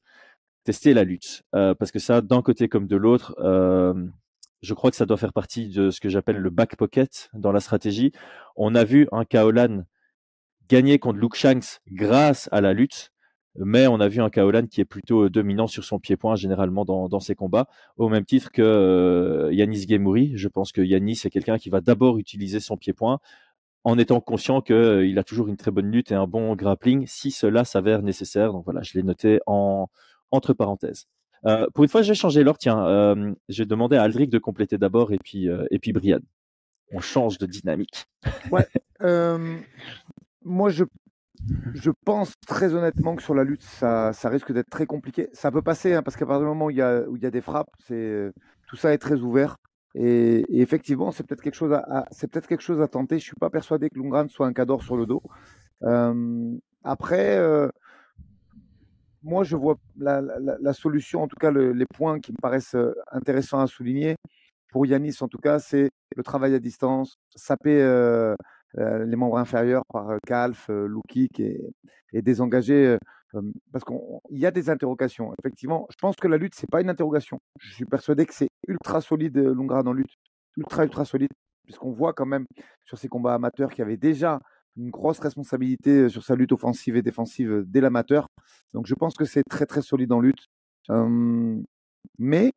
Tester 0.68 0.92
la 0.92 1.04
lutte, 1.04 1.44
euh, 1.54 1.74
parce 1.74 1.90
que 1.90 1.98
ça, 1.98 2.20
d'un 2.20 2.42
côté 2.42 2.68
comme 2.68 2.86
de 2.86 2.96
l'autre, 2.96 3.34
je 4.60 4.74
crois 4.74 4.90
que 4.90 4.98
ça 4.98 5.06
doit 5.06 5.16
faire 5.16 5.32
partie 5.32 5.70
de 5.70 5.88
ce 5.88 5.98
que 5.98 6.10
j'appelle 6.10 6.36
le 6.36 6.50
back 6.50 6.76
pocket 6.76 7.30
dans 7.32 7.52
la 7.52 7.60
stratégie. 7.60 8.12
On 8.54 8.74
a 8.74 8.84
vu 8.84 9.08
un 9.10 9.24
Kaolan 9.24 9.84
gagné 10.68 10.98
contre 10.98 11.20
Luke 11.20 11.36
Shanks 11.36 11.80
grâce 11.90 12.50
à 12.52 12.60
la 12.60 12.74
lutte, 12.74 13.12
mais 13.56 13.86
on 13.86 13.98
a 13.98 14.08
vu 14.08 14.20
un 14.20 14.28
Kaolan 14.28 14.66
qui 14.66 14.82
est 14.82 14.84
plutôt 14.84 15.24
euh, 15.24 15.30
dominant 15.30 15.68
sur 15.68 15.84
son 15.84 15.98
pied-point 15.98 16.36
généralement 16.36 16.84
dans, 16.84 17.20
ses 17.20 17.34
combats, 17.34 17.66
au 17.96 18.08
même 18.08 18.24
titre 18.26 18.50
que 18.52 18.60
euh, 18.62 19.52
Yanis 19.52 19.86
Gemouri. 19.88 20.32
Je 20.34 20.48
pense 20.48 20.70
que 20.72 20.82
Yanis 20.82 21.22
est 21.24 21.30
quelqu'un 21.30 21.56
qui 21.56 21.70
va 21.70 21.80
d'abord 21.80 22.18
utiliser 22.18 22.60
son 22.60 22.76
pied-point 22.76 23.20
en 23.84 23.96
étant 23.96 24.20
conscient 24.20 24.60
qu'il 24.60 24.76
euh, 24.76 25.18
a 25.18 25.24
toujours 25.24 25.48
une 25.48 25.56
très 25.56 25.70
bonne 25.70 25.90
lutte 25.90 26.12
et 26.12 26.14
un 26.14 26.26
bon 26.26 26.54
grappling 26.54 27.06
si 27.06 27.30
cela 27.30 27.64
s'avère 27.64 28.02
nécessaire. 28.02 28.52
Donc 28.52 28.64
voilà, 28.64 28.82
je 28.82 28.92
l'ai 28.94 29.02
noté 29.02 29.40
en 29.46 29.88
entre 30.30 30.52
parenthèses. 30.52 31.06
pour 31.74 31.84
une 31.84 31.88
fois, 31.88 32.02
je 32.02 32.08
vais 32.08 32.14
changer 32.14 32.42
l'ordre. 32.42 32.58
Tiens, 32.58 32.86
euh, 32.86 33.34
j'ai 33.48 33.64
demandé 33.64 33.96
à 33.96 34.02
Aldric 34.02 34.30
de 34.30 34.38
compléter 34.38 34.78
d'abord 34.78 35.12
et 35.12 35.18
puis 35.18 35.48
et 35.70 35.78
puis 35.78 35.92
Brian. 35.92 36.20
On 36.92 37.00
change 37.00 37.38
de 37.38 37.46
dynamique. 37.46 38.06
Ouais. 38.52 38.66
moi, 40.42 40.70
je, 40.70 40.84
je 41.74 41.90
pense 42.04 42.32
très 42.46 42.74
honnêtement 42.74 43.14
que 43.14 43.22
sur 43.22 43.34
la 43.34 43.44
lutte, 43.44 43.62
ça, 43.62 44.12
ça 44.12 44.28
risque 44.28 44.52
d'être 44.52 44.70
très 44.70 44.86
compliqué. 44.86 45.28
Ça 45.32 45.50
peut 45.50 45.62
passer, 45.62 45.94
hein, 45.94 46.02
parce 46.02 46.16
qu'à 46.16 46.26
partir 46.26 46.40
du 46.40 46.46
moment 46.46 46.66
où 46.66 46.70
il 46.70 46.78
y 46.78 46.82
a, 46.82 47.02
où 47.08 47.16
il 47.16 47.22
y 47.22 47.26
a 47.26 47.30
des 47.30 47.42
frappes, 47.42 47.70
c'est, 47.86 48.32
tout 48.68 48.76
ça 48.76 48.92
est 48.92 48.98
très 48.98 49.20
ouvert. 49.20 49.56
Et, 49.94 50.44
effectivement, 50.60 51.10
c'est 51.10 51.26
peut-être 51.26 51.42
quelque 51.42 51.54
chose 51.54 51.72
à, 51.72 52.06
peut-être 52.20 52.46
quelque 52.46 52.62
chose 52.62 52.80
à 52.80 52.88
tenter. 52.88 53.18
Je 53.18 53.24
suis 53.24 53.36
pas 53.40 53.50
persuadé 53.50 53.90
que 53.90 53.98
Lungran 53.98 54.28
soit 54.28 54.46
un 54.46 54.52
cador 54.52 54.82
sur 54.82 54.96
le 54.96 55.06
dos. 55.06 55.22
Euh, 55.82 56.56
après, 56.84 57.36
euh, 57.38 57.68
moi, 59.28 59.44
je 59.44 59.56
vois 59.56 59.76
la, 59.98 60.72
solution, 60.72 61.22
en 61.22 61.28
tout 61.28 61.36
cas 61.36 61.50
les 61.50 61.86
points 61.86 62.18
qui 62.18 62.32
me 62.32 62.38
paraissent 62.40 62.74
euh, 62.74 62.94
intéressants 63.12 63.60
à 63.60 63.66
souligner 63.66 64.16
pour 64.70 64.86
Yanis, 64.86 65.16
en 65.20 65.28
tout 65.28 65.38
cas, 65.38 65.58
c'est 65.58 65.90
le 66.16 66.22
travail 66.22 66.54
à 66.54 66.58
distance, 66.58 67.16
saper 67.34 67.80
euh, 67.80 68.34
euh, 68.78 69.04
les 69.04 69.16
membres 69.16 69.38
inférieurs 69.38 69.82
par 69.92 70.18
Calf, 70.26 70.68
Loukik 70.68 71.40
et, 71.40 71.70
et 72.12 72.22
désengager 72.22 72.98
parce 73.72 73.84
qu'il 73.84 74.38
y 74.38 74.46
a 74.46 74.50
des 74.50 74.70
interrogations. 74.70 75.34
Effectivement, 75.38 75.86
je 75.90 75.96
pense 76.00 76.16
que 76.16 76.28
la 76.28 76.36
lutte, 76.36 76.54
c'est 76.54 76.70
pas 76.70 76.80
une 76.80 76.90
interrogation. 76.90 77.38
Je 77.60 77.72
suis 77.72 77.84
persuadé 77.84 78.26
que 78.26 78.34
c'est 78.34 78.48
ultra 78.66 79.00
solide, 79.00 79.36
Lungra 79.38 79.82
en 79.84 79.92
lutte, 79.92 80.12
ultra, 80.56 80.84
ultra 80.84 81.04
solide, 81.04 81.32
puisqu'on 81.64 81.92
voit 81.92 82.12
quand 82.12 82.26
même 82.26 82.46
sur 82.84 82.98
ces 82.98 83.08
combats 83.08 83.34
amateurs 83.34 83.70
qu'il 83.70 83.80
y 83.80 83.82
avait 83.82 83.96
déjà 83.96 84.40
une 84.78 84.90
grosse 84.90 85.18
responsabilité 85.18 86.08
sur 86.08 86.24
sa 86.24 86.36
lutte 86.36 86.52
offensive 86.52 86.96
et 86.96 87.02
défensive 87.02 87.64
dès 87.66 87.80
l'amateur. 87.80 88.28
Donc 88.74 88.86
je 88.86 88.94
pense 88.94 89.14
que 89.16 89.24
c'est 89.24 89.42
très, 89.48 89.66
très 89.66 89.82
solide 89.82 90.12
en 90.12 90.20
lutte. 90.20 90.46
mais 92.18 92.52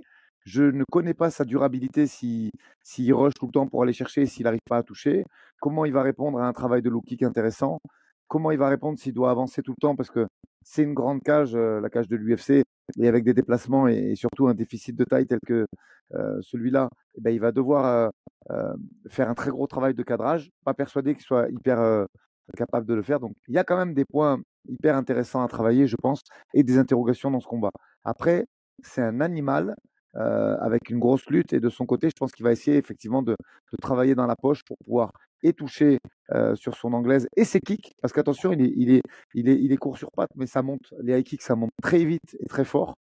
je 0.46 0.64
ne 0.64 0.84
connais 0.92 1.14
pas 1.14 1.30
sa 1.30 1.46
durabilité 1.46 2.08
s'il 2.08 2.52
si, 2.84 3.12
rush 3.12 3.34
tout 3.36 3.46
le 3.46 3.52
temps 3.52 3.68
pour 3.68 3.84
aller 3.84 3.94
chercher 3.94 4.26
s'il 4.26 4.46
n'arrive 4.46 4.62
pas 4.68 4.78
à 4.78 4.84
toucher. 4.84 5.24
Comment 5.60 5.86
il 5.86 5.94
va 5.94 6.02
répondre 6.02 6.40
à 6.40 6.48
un 6.48 6.54
travail 6.54 6.82
de 6.82 6.90
low 6.90 7.02
kick 7.02 7.24
intéressant? 7.24 7.80
Comment 8.28 8.52
il 8.52 8.58
va 8.58 8.70
répondre 8.70 8.98
s'il 8.98 9.14
doit 9.14 9.30
avancer 9.32 9.62
tout 9.62 9.74
le 9.78 9.82
temps? 9.82 9.96
Parce 9.96 10.10
que 10.10 10.28
c'est 10.64 10.84
une 10.84 10.94
grande 10.94 11.22
cage, 11.24 11.56
euh, 11.56 11.82
la 11.82 11.90
cage 11.90 12.08
de 12.08 12.16
l'UFC, 12.16 12.64
et 13.00 13.08
avec 13.08 13.24
des 13.24 13.34
déplacements 13.34 13.88
et, 13.88 14.16
surtout 14.16 14.48
un 14.48 14.54
déficit 14.54 14.96
de 14.96 15.04
taille 15.04 15.28
tel 15.28 15.40
que 15.46 15.66
euh, 16.14 16.42
celui-là, 16.42 16.90
eh 17.16 17.22
ben, 17.22 17.32
il 17.32 17.40
va 17.40 17.52
devoir 17.52 17.86
euh, 17.86 18.10
faire 19.10 19.30
un 19.30 19.34
très 19.34 19.50
gros 19.50 19.68
travail 19.68 19.94
de 19.94 20.04
cadrage. 20.04 20.50
Pas 20.66 20.74
persuadé 20.74 21.14
qu'il 21.16 21.24
soit 21.24 21.50
hyper 21.50 22.08
capable 22.58 22.86
de 22.86 22.94
le 22.94 23.02
faire. 23.02 23.20
Donc 23.20 23.34
il 23.48 23.56
y 23.56 23.58
a 23.58 23.64
quand 23.64 23.78
même 23.78 23.94
des 23.94 24.06
points 24.06 24.40
hyper 24.68 24.96
intéressants 24.96 25.44
à 25.44 25.48
travailler, 25.48 25.88
je 25.88 25.96
pense, 25.96 26.22
et 26.54 26.64
des 26.64 26.78
interrogations 26.78 27.32
dans 27.32 27.40
ce 27.40 27.48
combat. 27.48 27.72
Après, 28.04 28.46
c'est 28.84 29.02
un 29.02 29.22
animal 29.22 29.76
euh, 30.18 30.58
avec 30.60 30.90
une 30.90 31.00
grosse 31.00 31.26
lutte. 31.30 31.54
Et 31.54 31.62
de 31.62 31.70
son 31.70 31.86
côté, 31.86 32.10
je 32.10 32.16
pense 32.20 32.34
qu'il 32.34 32.44
va 32.44 32.52
essayer 32.52 32.78
effectivement 32.78 33.22
de, 33.22 33.36
travailler 33.82 34.14
dans 34.14 34.28
la 34.28 34.36
poche 34.36 34.62
pour 34.66 34.78
pouvoir 34.86 35.12
et 35.42 35.54
toucher 35.54 36.00
euh, 36.34 36.54
sur 36.56 36.76
son 36.76 36.92
anglaise 36.92 37.28
et 37.38 37.46
ses 37.46 37.62
kicks. 37.62 37.94
Parce 38.02 38.14
qu'attention, 38.14 38.52
il 38.52 38.62
est, 38.62 38.74
il, 38.76 38.92
est, 38.92 39.02
il, 39.34 39.48
est, 39.48 39.56
il 39.56 39.72
est 39.72 39.78
court 39.78 39.98
sur 39.98 40.12
patte, 40.12 40.30
mais 40.36 40.48
ça 40.48 40.62
monte, 40.62 40.94
les 41.02 41.18
high 41.18 41.24
kicks, 41.24 41.42
ça 41.42 41.56
monte 41.56 41.72
très 41.82 42.04
vite 42.04 42.36
et 42.40 42.46
très 42.48 42.66
fort. 42.66 42.96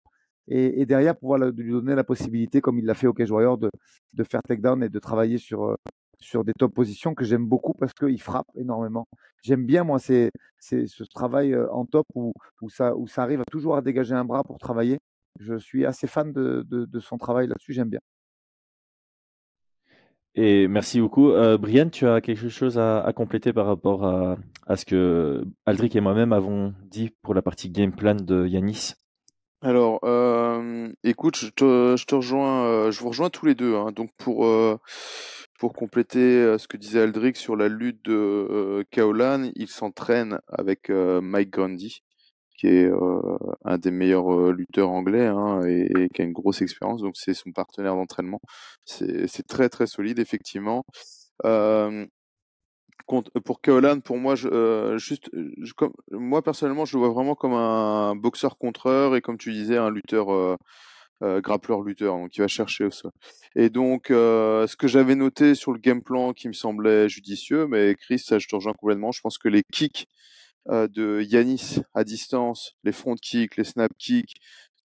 Et, 0.50 0.86
derrière, 0.86 1.14
pouvoir 1.14 1.38
lui 1.38 1.72
donner 1.72 1.94
la 1.94 2.04
possibilité, 2.04 2.60
comme 2.62 2.78
il 2.78 2.86
l'a 2.86 2.94
fait 2.94 3.06
au 3.06 3.12
Cage 3.12 3.30
Warrior, 3.30 3.58
de, 3.58 3.70
de 4.14 4.24
faire 4.24 4.42
takedown 4.42 4.82
et 4.82 4.88
de 4.88 4.98
travailler 4.98 5.36
sur, 5.36 5.64
euh, 5.64 5.74
sur 6.20 6.42
des 6.42 6.54
top 6.58 6.74
positions 6.74 7.14
que 7.14 7.24
j'aime 7.24 7.46
beaucoup 7.46 7.74
parce 7.74 7.92
qu'il 7.92 8.20
frappe 8.22 8.46
énormément. 8.54 9.06
J'aime 9.42 9.66
bien, 9.66 9.84
moi, 9.84 9.98
c'est 9.98 10.30
ce 10.58 11.04
travail 11.14 11.54
en 11.70 11.84
top 11.84 12.06
où, 12.14 12.32
où, 12.62 12.70
ça, 12.70 12.96
où 12.96 13.06
ça 13.06 13.22
arrive 13.22 13.42
à 13.42 13.44
toujours 13.44 13.76
à 13.76 13.82
dégager 13.82 14.14
un 14.14 14.24
bras 14.24 14.42
pour 14.42 14.58
travailler 14.58 14.98
je 15.38 15.56
suis 15.58 15.86
assez 15.86 16.06
fan 16.06 16.32
de, 16.32 17.00
son 17.00 17.18
travail 17.18 17.46
là-dessus, 17.46 17.72
j'aime 17.72 17.90
bien. 17.90 18.00
Et 20.34 20.68
merci 20.68 21.00
beaucoup. 21.00 21.30
Euh, 21.30 21.58
Brian, 21.58 21.88
tu 21.88 22.06
as 22.06 22.20
quelque 22.20 22.48
chose 22.48 22.78
à, 22.78 23.10
compléter 23.14 23.52
par 23.52 23.66
rapport 23.66 24.04
à, 24.04 24.76
ce 24.76 24.84
que 24.84 25.44
Aldric 25.66 25.96
et 25.96 26.00
moi-même 26.00 26.32
avons 26.32 26.74
dit 26.84 27.10
pour 27.22 27.34
la 27.34 27.42
partie 27.42 27.70
game 27.70 27.92
plan 27.92 28.14
de 28.14 28.46
Yanis? 28.46 28.94
Alors, 29.60 30.00
euh, 30.04 30.92
écoute, 31.02 31.36
je 31.36 31.48
te, 31.50 32.14
rejoins, 32.14 32.64
euh, 32.64 32.90
je 32.90 33.00
vous 33.00 33.08
rejoins 33.08 33.30
tous 33.30 33.46
les 33.46 33.54
deux. 33.54 33.74
Hein. 33.74 33.92
donc 33.92 34.10
pour 34.16 34.46
pour 35.58 35.72
compléter 35.72 36.56
ce 36.58 36.68
que 36.68 36.76
disait 36.76 37.00
Aldric 37.00 37.36
sur 37.36 37.56
la 37.56 37.68
lutte 37.68 38.04
de 38.04 38.84
Kaolan, 38.90 39.50
il 39.56 39.68
s'entraîne 39.68 40.38
avec 40.48 40.88
Mike 40.90 41.50
Grundy 41.50 42.02
qui 42.58 42.66
est 42.66 42.90
euh, 42.90 43.38
un 43.64 43.78
des 43.78 43.92
meilleurs 43.92 44.34
euh, 44.34 44.52
lutteurs 44.52 44.90
anglais 44.90 45.26
hein, 45.26 45.62
et, 45.64 46.08
qui 46.12 46.22
a 46.22 46.24
une 46.24 46.32
grosse 46.32 46.60
expérience. 46.60 47.00
Donc 47.00 47.16
c'est 47.16 47.32
son 47.32 47.52
partenaire 47.52 47.94
d'entraînement. 47.94 48.40
C'est 48.84 49.46
très 49.46 49.68
très 49.68 49.86
solide 49.86 50.18
effectivement. 50.18 50.84
Euh, 51.44 52.04
pour 53.44 53.60
Kaolan, 53.60 54.00
pour 54.00 54.18
moi, 54.18 54.34
je, 54.34 54.96
juste, 54.98 55.30
comme, 55.76 55.92
moi 56.10 56.42
personnellement, 56.42 56.84
je 56.84 56.96
le 56.96 57.04
vois 57.04 57.12
vraiment 57.12 57.34
comme 57.34 57.54
un 57.54 58.14
boxeur 58.14 58.58
contreur 58.58 59.16
et 59.16 59.20
comme 59.20 59.38
tu 59.38 59.52
disais, 59.52 59.76
un 59.76 59.90
lutteur, 59.90 60.30
euh, 60.30 61.40
grappleur 61.40 61.82
lutteur, 61.82 62.16
donc 62.16 62.36
il 62.36 62.40
va 62.40 62.48
chercher 62.48 62.84
au 62.84 62.90
sol. 62.90 63.10
Et 63.56 63.70
donc, 63.70 64.06
ce 64.08 64.76
que 64.76 64.86
j'avais 64.86 65.14
noté 65.14 65.54
sur 65.54 65.72
le 65.72 65.78
game 65.78 66.02
plan 66.02 66.32
qui 66.32 66.48
me 66.48 66.52
semblait 66.52 67.08
judicieux, 67.08 67.66
mais 67.66 67.94
Chris, 67.94 68.20
ça 68.20 68.38
je 68.38 68.46
te 68.46 68.54
rejoins 68.54 68.74
complètement. 68.74 69.10
Je 69.12 69.20
pense 69.20 69.38
que 69.38 69.48
les 69.48 69.62
kicks 69.72 70.06
euh, 70.70 70.86
de 70.86 71.22
Yanis 71.22 71.78
à 71.94 72.04
distance, 72.04 72.74
les 72.84 72.92
front 72.92 73.14
kicks, 73.14 73.56
les 73.56 73.64
snap 73.64 73.90
kicks, 73.98 74.34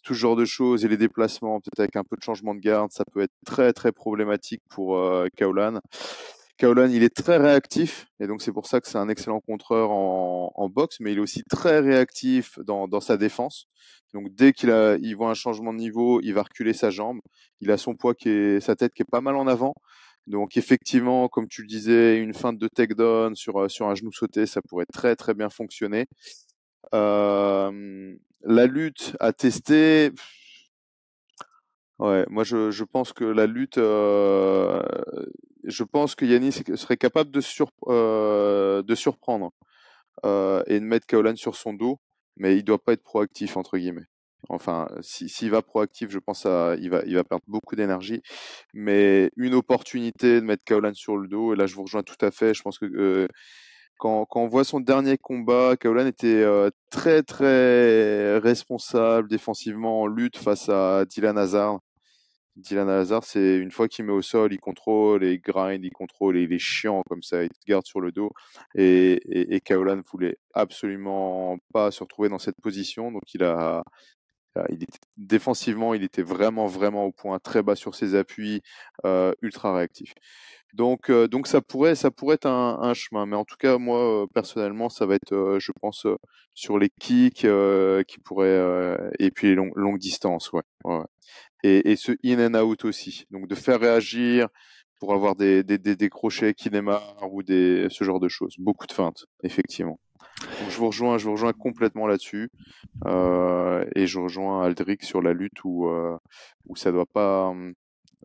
tout 0.01 0.13
genre 0.13 0.37
de 0.37 0.45
choses 0.45 0.85
et 0.85 0.87
les 0.87 0.95
déplacements, 0.95 1.59
peut-être 1.59 1.79
avec 1.79 1.95
un 1.97 2.03
peu 2.03 2.15
de 2.15 2.23
changement 2.23 2.55
de 2.55 2.61
garde, 2.61 2.91
ça 2.91 3.03
peut 3.11 3.21
être 3.21 3.33
très 3.45 3.73
très 3.73 3.91
problématique 3.91 4.61
pour 4.69 4.97
euh, 4.97 5.27
Kaolan. 5.35 5.79
Kaolan, 6.57 6.89
il 6.89 7.03
est 7.03 7.15
très 7.15 7.37
réactif 7.37 8.05
et 8.19 8.27
donc 8.27 8.41
c'est 8.41 8.51
pour 8.51 8.67
ça 8.67 8.79
que 8.79 8.87
c'est 8.87 8.97
un 8.97 9.09
excellent 9.09 9.39
contreur 9.39 9.91
en, 9.91 10.51
en, 10.55 10.69
boxe, 10.69 10.97
mais 10.99 11.11
il 11.11 11.17
est 11.17 11.21
aussi 11.21 11.43
très 11.43 11.79
réactif 11.79 12.59
dans, 12.59 12.99
sa 12.99 13.17
défense. 13.17 13.67
Donc 14.13 14.27
dès 14.35 14.53
qu'il 14.53 15.15
voit 15.15 15.29
un 15.29 15.33
changement 15.33 15.73
de 15.73 15.79
niveau, 15.79 16.21
il 16.21 16.33
va 16.33 16.43
reculer 16.43 16.73
sa 16.73 16.91
jambe. 16.91 17.19
Il 17.61 17.71
a 17.71 17.77
son 17.77 17.95
poids 17.95 18.13
qui 18.13 18.29
est, 18.29 18.59
sa 18.59 18.75
tête 18.75 18.93
qui 18.93 19.01
est 19.01 19.11
pas 19.11 19.21
mal 19.21 19.35
en 19.35 19.47
avant. 19.47 19.73
Donc 20.27 20.55
effectivement, 20.55 21.27
comme 21.27 21.47
tu 21.47 21.61
le 21.63 21.67
disais, 21.67 22.17
une 22.19 22.33
feinte 22.33 22.57
de 22.57 22.67
takedown 22.67 23.35
sur, 23.35 23.69
sur 23.69 23.87
un 23.87 23.95
genou 23.95 24.11
sauté, 24.11 24.45
ça 24.45 24.61
pourrait 24.61 24.85
très 24.85 25.15
très 25.15 25.33
bien 25.33 25.49
fonctionner. 25.49 26.05
Euh, 26.93 28.15
la 28.43 28.65
lutte 28.67 29.15
à 29.19 29.33
tester, 29.33 30.11
ouais, 31.99 32.25
moi 32.29 32.43
je, 32.43 32.71
je 32.71 32.83
pense 32.83 33.13
que 33.13 33.23
la 33.23 33.47
lutte, 33.47 33.77
euh, 33.77 34.81
je 35.63 35.83
pense 35.83 36.15
que 36.15 36.25
Yanis 36.25 36.63
serait 36.75 36.97
capable 36.97 37.31
de, 37.31 37.41
euh, 37.87 38.95
surprendre 38.95 39.51
euh, 40.25 40.63
et 40.67 40.79
de 40.79 40.85
mettre 40.85 41.07
Kaolan 41.07 41.35
sur 41.35 41.55
son 41.55 41.73
dos, 41.73 41.99
mais 42.37 42.57
il 42.57 42.63
doit 42.63 42.83
pas 42.83 42.93
être 42.93 43.03
proactif 43.03 43.57
entre 43.57 43.77
guillemets. 43.77 44.07
Enfin, 44.49 44.89
s'il 45.01 45.51
va 45.51 45.61
proactif, 45.61 46.09
je 46.09 46.19
pense 46.19 46.45
à, 46.45 46.75
il 46.77 46.89
va, 46.89 47.23
perdre 47.23 47.45
beaucoup 47.47 47.77
d'énergie. 47.77 48.21
Mais 48.73 49.31
une 49.37 49.53
opportunité 49.53 50.41
de 50.41 50.45
mettre 50.45 50.65
Kaolan 50.65 50.93
sur 50.93 51.15
le 51.17 51.29
dos, 51.29 51.53
et 51.53 51.55
là 51.55 51.65
je 51.65 51.75
vous 51.75 51.83
rejoins 51.83 52.03
tout 52.03 52.23
à 52.25 52.31
fait. 52.31 52.53
Je 52.53 52.61
pense 52.61 52.77
que 52.77 52.85
euh, 52.85 53.27
quand, 53.99 54.25
quand, 54.25 54.41
on 54.41 54.47
voit 54.47 54.65
son 54.65 54.81
dernier 54.81 55.17
combat, 55.17 55.77
Kaolan 55.77 56.07
était 56.07 56.45
très 56.89 57.23
très 57.23 58.37
responsable 58.39 59.29
défensivement 59.29 60.01
en 60.01 60.07
lutte 60.07 60.37
face 60.37 60.67
à 60.67 61.05
Dylan 61.05 61.37
Hazard. 61.37 61.79
Dylan 62.55 62.89
Hazard, 62.89 63.23
c'est 63.23 63.57
une 63.57 63.71
fois 63.71 63.87
qu'il 63.87 64.05
met 64.05 64.11
au 64.11 64.21
sol, 64.21 64.53
il 64.53 64.59
contrôle, 64.59 65.23
il 65.23 65.39
grind, 65.41 65.83
il 65.83 65.91
contrôle, 65.91 66.37
et 66.37 66.43
il 66.43 66.53
est 66.53 66.59
chiant 66.59 67.03
comme 67.09 67.23
ça, 67.23 67.43
il 67.43 67.49
te 67.49 67.65
garde 67.67 67.85
sur 67.85 67.99
le 68.01 68.11
dos. 68.11 68.31
Et, 68.75 69.13
et, 69.25 69.55
et 69.55 69.61
Kaolan 69.61 70.01
voulait 70.11 70.37
absolument 70.53 71.57
pas 71.73 71.91
se 71.91 72.03
retrouver 72.03 72.29
dans 72.29 72.39
cette 72.39 72.61
position, 72.61 73.11
donc 73.11 73.33
il 73.33 73.43
a, 73.43 73.83
défensivement, 75.17 75.93
il 75.93 76.03
était 76.03 76.21
vraiment, 76.21 76.67
vraiment 76.67 77.05
au 77.05 77.11
point, 77.11 77.39
très 77.39 77.63
bas 77.63 77.75
sur 77.75 77.95
ses 77.95 78.15
appuis, 78.15 78.61
euh, 79.05 79.33
ultra 79.41 79.75
réactif. 79.75 80.13
Donc, 80.73 81.09
euh, 81.09 81.27
donc 81.27 81.47
ça 81.47 81.61
pourrait, 81.61 81.95
ça 81.95 82.11
pourrait 82.11 82.35
être 82.35 82.47
un, 82.47 82.93
chemin. 82.93 83.25
Mais 83.25 83.35
en 83.35 83.45
tout 83.45 83.57
cas, 83.57 83.77
moi, 83.77 84.23
euh, 84.23 84.27
personnellement, 84.33 84.89
ça 84.89 85.05
va 85.05 85.15
être, 85.15 85.57
je 85.59 85.71
pense, 85.81 86.07
sur 86.53 86.77
les 86.79 86.89
kicks 86.99 87.47
qui 88.07 88.19
pourraient, 88.23 88.97
et 89.19 89.31
puis 89.31 89.47
les 89.49 89.55
longues 89.55 89.99
distances, 89.99 90.51
ouais. 90.51 90.63
Et, 91.63 91.95
ce 91.95 92.11
in 92.25 92.53
and 92.53 92.59
out 92.59 92.85
aussi. 92.85 93.25
Donc, 93.31 93.47
de 93.47 93.55
faire 93.55 93.79
réagir 93.79 94.47
pour 94.99 95.13
avoir 95.13 95.35
des, 95.35 95.63
des, 95.63 95.77
des 95.77 95.95
décrochés 95.95 96.53
qui 96.53 96.69
démarrent 96.69 97.31
ou 97.31 97.41
des, 97.41 97.87
ce 97.89 98.03
genre 98.03 98.19
de 98.19 98.29
choses. 98.29 98.55
Beaucoup 98.57 98.87
de 98.87 98.91
feintes, 98.93 99.25
effectivement 99.43 99.99
je 100.69 100.77
vous 100.77 100.87
rejoins, 100.87 101.17
je 101.17 101.25
vous 101.25 101.31
rejoins 101.31 101.53
complètement 101.53 102.07
là-dessus, 102.07 102.49
euh, 103.05 103.85
et 103.95 104.07
je 104.07 104.19
rejoins 104.19 104.63
Aldric 104.63 105.03
sur 105.03 105.21
la 105.21 105.33
lutte 105.33 105.63
où 105.63 105.87
euh, 105.87 106.17
où 106.67 106.75
ça 106.75 106.91
doit 106.91 107.05
pas. 107.05 107.47
Hum, 107.47 107.73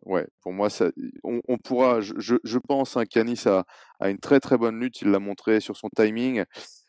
ouais, 0.05 0.27
pour 0.43 0.53
moi, 0.53 0.71
ça, 0.71 0.91
on, 1.25 1.59
pourra. 1.59 2.01
Je, 2.01 2.37
je 2.43 2.59
pense 2.59 2.97
hein, 2.97 3.05
qu'Anis 3.05 3.43
a, 3.47 3.65
a 4.01 4.11
une 4.11 4.19
très 4.19 4.41
très 4.41 4.59
bonne 4.59 4.79
lutte. 4.81 5.03
Il 5.03 5.11
l'a 5.11 5.19
montré 5.19 5.61
sur 5.61 5.77
son 5.77 5.89
timing, 5.95 6.45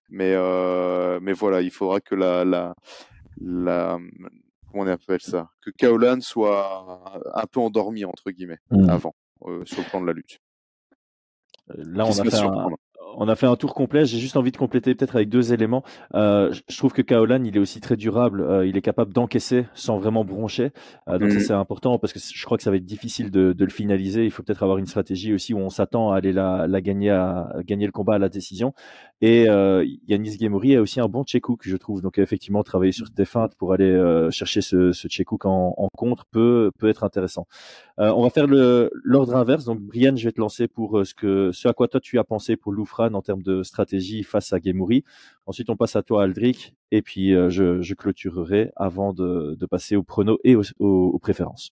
mais 0.10 0.34
euh, 0.36 1.20
mais 1.22 1.34
voilà, 1.34 1.62
il 1.62 1.72
faudra 1.72 2.00
que 2.02 2.16
la 2.16 2.46
la 2.46 2.76
la 3.42 4.00
comment 4.72 4.84
on 4.84 4.88
appelle 4.88 5.22
ça, 5.22 5.50
que 5.62 5.72
Kaolan 5.72 6.22
soit 6.22 7.24
un 7.34 7.46
peu 7.46 7.60
endormi 7.60 8.06
entre 8.06 8.32
guillemets 8.32 8.60
mmh. 8.72 8.90
avant 8.90 9.16
euh, 9.46 9.64
sur 9.66 9.80
le 9.80 9.90
plan 9.90 10.02
de 10.02 10.08
la 10.08 10.14
lutte. 10.14 10.40
Là, 11.76 12.06
on 12.06 12.20
a 12.20 12.24
fait 12.24 12.40
un, 12.40 12.70
on 13.18 13.28
a 13.28 13.36
fait 13.36 13.48
un 13.48 13.56
tour 13.56 13.74
complet. 13.74 14.06
J'ai 14.06 14.18
juste 14.18 14.38
envie 14.38 14.52
de 14.52 14.58
compléter 14.58 14.94
peut-être 14.96 15.16
avec 15.16 15.30
deux 15.30 15.54
éléments. 15.54 15.84
Euh, 16.14 16.54
je 16.68 16.78
trouve 16.78 16.94
que 16.94 17.02
Kaolan, 17.02 17.44
il 17.44 17.56
est 17.56 17.60
aussi 17.60 17.82
très 17.82 17.96
durable. 17.96 18.42
Euh, 18.42 18.66
il 18.66 18.78
est 18.78 18.82
capable 18.82 19.14
d'encaisser 19.14 19.66
sans 19.74 19.98
vraiment 19.98 20.24
broncher. 20.24 20.72
Euh, 21.08 21.18
donc 21.18 21.32
ça 21.32 21.38
mhm. 21.38 21.44
c'est 21.44 21.54
important 21.54 22.00
parce 22.00 22.14
que 22.14 22.20
je 22.20 22.46
crois 22.46 22.58
que 22.58 22.64
ça 22.64 22.72
va 22.72 22.78
être 22.78 22.86
difficile 22.86 23.32
de, 23.32 23.56
le 23.58 23.70
finaliser. 23.70 24.26
Il 24.26 24.32
faut 24.32 24.44
peut-être 24.44 24.64
avoir 24.64 24.78
une 24.78 24.86
stratégie 24.86 25.34
aussi 25.34 25.54
où 25.54 25.60
on 25.60 25.70
s'attend 25.70 26.12
à 26.12 26.18
aller 26.18 26.32
la, 26.32 26.68
gagner, 26.82 27.10
à, 27.10 27.52
gagner 27.66 27.86
le 27.86 27.92
combat 27.92 28.16
à 28.16 28.20
la 28.20 28.30
décision. 28.30 28.74
Et 29.22 29.48
Yanis 30.08 30.38
Gemori 30.40 30.76
a 30.76 30.82
aussi 30.82 31.00
un 31.00 31.08
bon 31.08 31.24
check 31.24 31.44
je 31.62 31.78
trouve. 31.78 32.02
Donc 32.02 32.18
effectivement, 32.18 32.64
travailler 32.64 32.92
sur 32.92 33.10
des 33.10 33.26
feintes 33.26 33.56
pour 33.56 33.74
aller 33.74 34.28
chercher 34.32 34.62
ce, 34.62 34.92
ce 34.92 35.08
check 35.08 35.32
en, 35.46 35.74
en, 35.78 35.90
contre 35.96 36.26
peut 36.26 36.72
peut 36.78 36.88
être 36.88 37.04
intéressant. 37.04 37.46
on 37.98 38.24
va 38.24 38.30
faire 38.30 38.48
l'ordre 38.48 39.36
inverse. 39.36 39.66
Donc 39.66 39.80
Brian, 39.80 40.16
je 40.16 40.24
vais 40.24 40.32
te 40.32 40.40
lancer 40.40 40.68
pour 40.68 41.06
ce 41.06 41.14
que 41.14 41.52
ce 41.52 41.68
à 41.68 41.74
quoi 41.74 41.88
toi 41.88 42.00
tu 42.00 42.18
as 42.20 42.24
pensé 42.24 42.56
pour 42.56 42.72
Loufran 42.72 43.14
en 43.14 43.22
termes 43.22 43.44
de 43.44 43.64
stratégie 43.64 44.24
face 44.24 44.54
à 44.54 44.60
Gemouri. 44.64 45.04
Ensuite, 45.46 45.70
on 45.70 45.76
passe 45.76 45.96
à 45.96 46.04
toi, 46.04 46.24
Aldric, 46.24 46.76
et 46.92 47.02
puis 47.02 47.34
euh, 47.34 47.50
je, 47.50 47.94
clôturerai 47.94 48.72
avant 48.76 49.14
de, 49.14 49.58
passer 49.70 49.96
au 49.96 50.04
prono 50.04 50.38
et 50.44 50.56
aux, 50.56 51.20
préférences. 51.20 51.72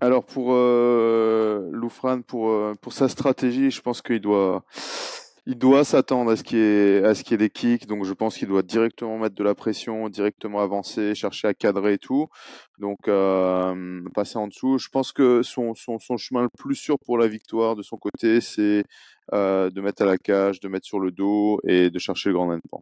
Alors 0.00 0.24
pour 0.24 0.52
euh, 0.52 1.70
Loufran, 1.72 2.22
pour, 2.22 2.50
euh, 2.50 2.74
pour 2.80 2.92
sa 2.92 3.08
stratégie, 3.08 3.70
je 3.70 3.80
pense 3.80 4.02
qu'il 4.02 4.20
doit 4.20 4.64
il 5.46 5.58
doit 5.58 5.84
s'attendre 5.84 6.30
à 6.30 6.36
ce 6.36 6.42
qu'il 6.42 6.58
y 6.58 6.62
ait 6.62 7.04
à 7.04 7.14
ce 7.14 7.22
qu'il 7.22 7.32
y 7.32 7.34
ait 7.34 7.38
des 7.38 7.50
kicks, 7.50 7.86
donc 7.86 8.04
je 8.04 8.12
pense 8.14 8.36
qu'il 8.38 8.48
doit 8.48 8.62
directement 8.62 9.18
mettre 9.18 9.34
de 9.34 9.44
la 9.44 9.54
pression, 9.54 10.08
directement 10.08 10.60
avancer, 10.60 11.14
chercher 11.14 11.48
à 11.48 11.54
cadrer 11.54 11.94
et 11.94 11.98
tout. 11.98 12.28
Donc 12.78 13.08
euh, 13.08 14.00
passer 14.14 14.38
en 14.38 14.48
dessous. 14.48 14.78
Je 14.78 14.88
pense 14.88 15.12
que 15.12 15.42
son, 15.42 15.74
son, 15.74 15.98
son 15.98 16.16
chemin 16.16 16.42
le 16.42 16.48
plus 16.48 16.76
sûr 16.76 16.98
pour 16.98 17.18
la 17.18 17.28
victoire 17.28 17.76
de 17.76 17.82
son 17.82 17.98
côté, 17.98 18.40
c'est 18.40 18.84
euh, 19.34 19.70
de 19.70 19.80
mettre 19.82 20.02
à 20.02 20.06
la 20.06 20.16
cage, 20.18 20.60
de 20.60 20.68
mettre 20.68 20.86
sur 20.86 21.00
le 21.00 21.10
dos 21.10 21.60
et 21.66 21.90
de 21.90 21.98
chercher 21.98 22.30
le 22.30 22.34
grand 22.36 22.50
endpoint. 22.52 22.80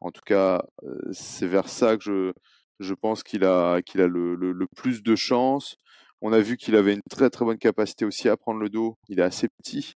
En 0.00 0.10
tout 0.12 0.22
cas, 0.24 0.62
euh, 0.84 0.98
c'est 1.12 1.46
vers 1.48 1.68
ça 1.68 1.96
que 1.96 2.04
je 2.04 2.32
je 2.80 2.94
pense 2.94 3.22
qu'il 3.22 3.44
a 3.44 3.82
qu'il 3.82 4.00
a 4.00 4.06
le, 4.08 4.34
le, 4.36 4.52
le, 4.52 4.66
plus 4.76 5.02
de 5.02 5.16
chance. 5.16 5.76
On 6.20 6.32
a 6.32 6.40
vu 6.40 6.56
qu'il 6.56 6.76
avait 6.76 6.94
une 6.94 7.02
très 7.10 7.30
très 7.30 7.44
bonne 7.44 7.58
capacité 7.58 8.04
aussi 8.04 8.28
à 8.28 8.36
prendre 8.36 8.60
le 8.60 8.68
dos. 8.70 8.98
Il 9.08 9.20
est 9.20 9.22
assez 9.22 9.48
petit, 9.62 9.94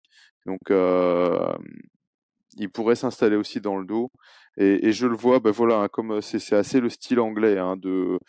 donc 0.45 0.59
euh, 0.71 1.53
il 2.57 2.69
pourrait 2.69 2.95
s'installer 2.95 3.35
aussi 3.35 3.61
dans 3.61 3.77
le 3.77 3.85
dos. 3.85 4.11
Et, 4.57 4.87
et 4.87 4.91
je 4.93 5.07
le 5.07 5.15
vois, 5.15 5.39
ben 5.39 5.51
voilà, 5.51 5.79
hein, 5.79 5.87
comme 5.89 6.21
c'est 6.21 6.53
assez 6.53 6.79
le 6.79 6.89
style 6.89 7.19
anglais 7.19 7.57
hein, 7.57 7.75
de 7.77 8.19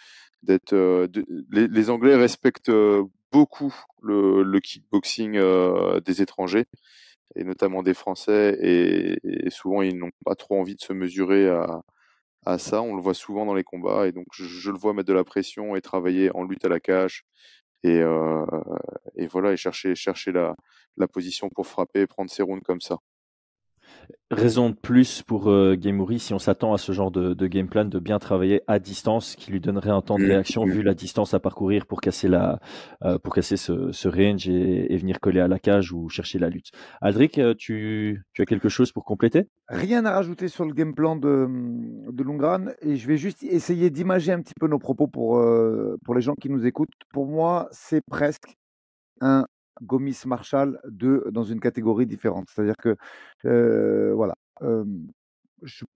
d'être. 0.42 0.72
Euh, 0.74 1.08
les, 1.50 1.90
Anglais 1.90 2.16
respectent 2.16 2.68
euh, 2.70 3.04
beaucoup 3.32 3.74
le, 4.02 4.58
kickboxing 4.60 5.36
euh, 5.36 6.00
des 6.00 6.22
étrangers 6.22 6.66
et 7.36 7.44
notamment 7.44 7.82
des 7.82 7.94
Français. 7.94 8.58
Et, 8.60 9.18
et 9.24 9.50
souvent, 9.50 9.82
ils 9.82 9.98
n'ont 9.98 10.10
pas 10.24 10.34
trop 10.34 10.58
envie 10.60 10.76
de 10.76 10.80
se 10.80 10.92
mesurer 10.92 11.48
à, 11.48 11.82
à 12.46 12.58
ça. 12.58 12.80
On 12.82 12.94
le 12.96 13.02
voit 13.02 13.14
souvent 13.14 13.44
dans 13.44 13.54
les 13.54 13.64
combats. 13.64 14.06
Et 14.06 14.12
donc, 14.12 14.26
je, 14.32 14.70
le 14.70 14.78
vois 14.78 14.94
mettre 14.94 15.08
de 15.08 15.12
la 15.12 15.24
pression 15.24 15.76
et 15.76 15.82
travailler 15.82 16.30
en 16.34 16.44
lutte 16.44 16.64
à 16.64 16.68
la 16.68 16.80
cage. 16.80 17.24
Et, 17.82 18.00
euh, 18.00 18.46
et 19.16 19.26
voilà, 19.26 19.52
et 19.52 19.56
chercher, 19.56 19.94
chercher 19.94 20.32
la, 20.32 20.56
la 20.96 21.08
position 21.08 21.50
pour 21.50 21.66
frapper, 21.66 22.06
prendre 22.06 22.30
ses 22.30 22.42
rounds 22.42 22.64
comme 22.64 22.80
ça. 22.80 22.98
Raison 24.30 24.70
de 24.70 24.74
plus 24.74 25.22
pour 25.22 25.48
euh, 25.48 25.76
si 26.18 26.34
on 26.34 26.38
s'attend 26.38 26.72
à 26.72 26.78
ce 26.78 26.92
genre 26.92 27.10
de, 27.10 27.46
game 27.46 27.68
plan 27.68 27.84
de 27.84 27.98
bien 27.98 28.18
travailler 28.18 28.62
à 28.66 28.78
distance 28.78 29.36
qui 29.36 29.52
lui 29.52 29.60
donnerait 29.60 29.90
un 29.90 30.00
temps 30.00 30.18
de 30.18 30.24
mmh, 30.24 30.30
réaction 30.30 30.66
mmh. 30.66 30.70
vu 30.70 30.82
la 30.82 30.94
distance 30.94 31.32
à 31.34 31.38
parcourir 31.38 31.86
pour 31.86 32.00
casser 32.00 32.26
la 32.26 32.58
euh, 33.04 33.18
pour 33.18 33.34
casser 33.34 33.56
ce, 33.56 34.08
range 34.08 34.48
et, 34.48 34.96
venir 34.96 35.20
coller 35.20 35.40
à 35.40 35.48
la 35.48 35.58
cage 35.58 35.92
ou 35.92 36.08
chercher 36.08 36.38
la 36.38 36.48
lutte. 36.48 36.70
Aldric, 37.00 37.38
euh, 37.38 37.54
tu, 37.56 38.24
tu 38.32 38.42
as 38.42 38.46
quelque 38.46 38.68
chose 38.68 38.92
pour 38.92 39.04
compléter? 39.04 39.48
Rien 39.68 40.04
à 40.04 40.12
rajouter 40.12 40.48
sur 40.48 40.64
le 40.64 40.72
game 40.72 40.94
plan 40.94 41.16
de, 41.16 41.46
de 42.10 42.22
Lungran 42.24 42.66
et 42.80 42.96
je 42.96 43.06
vais 43.06 43.16
juste 43.16 43.42
essayer 43.42 43.90
d'imager 43.90 44.32
un 44.32 44.40
petit 44.40 44.54
peu 44.58 44.66
nos 44.66 44.78
propos 44.78 45.06
pour, 45.06 45.38
euh, 45.38 45.96
pour 46.04 46.14
les 46.14 46.20
gens 46.20 46.34
qui 46.34 46.50
nous 46.50 46.66
écoutent. 46.66 46.90
Pour 47.12 47.26
moi, 47.26 47.68
c'est 47.70 48.02
presque 48.08 48.56
un 49.20 49.46
Gomis 49.82 50.22
Marshall 50.26 50.80
de, 50.84 51.26
dans 51.30 51.44
une 51.44 51.60
catégorie 51.60 52.06
différente. 52.06 52.48
C'est-à-dire 52.50 52.76
que, 52.76 52.96
voilà. 54.14 54.34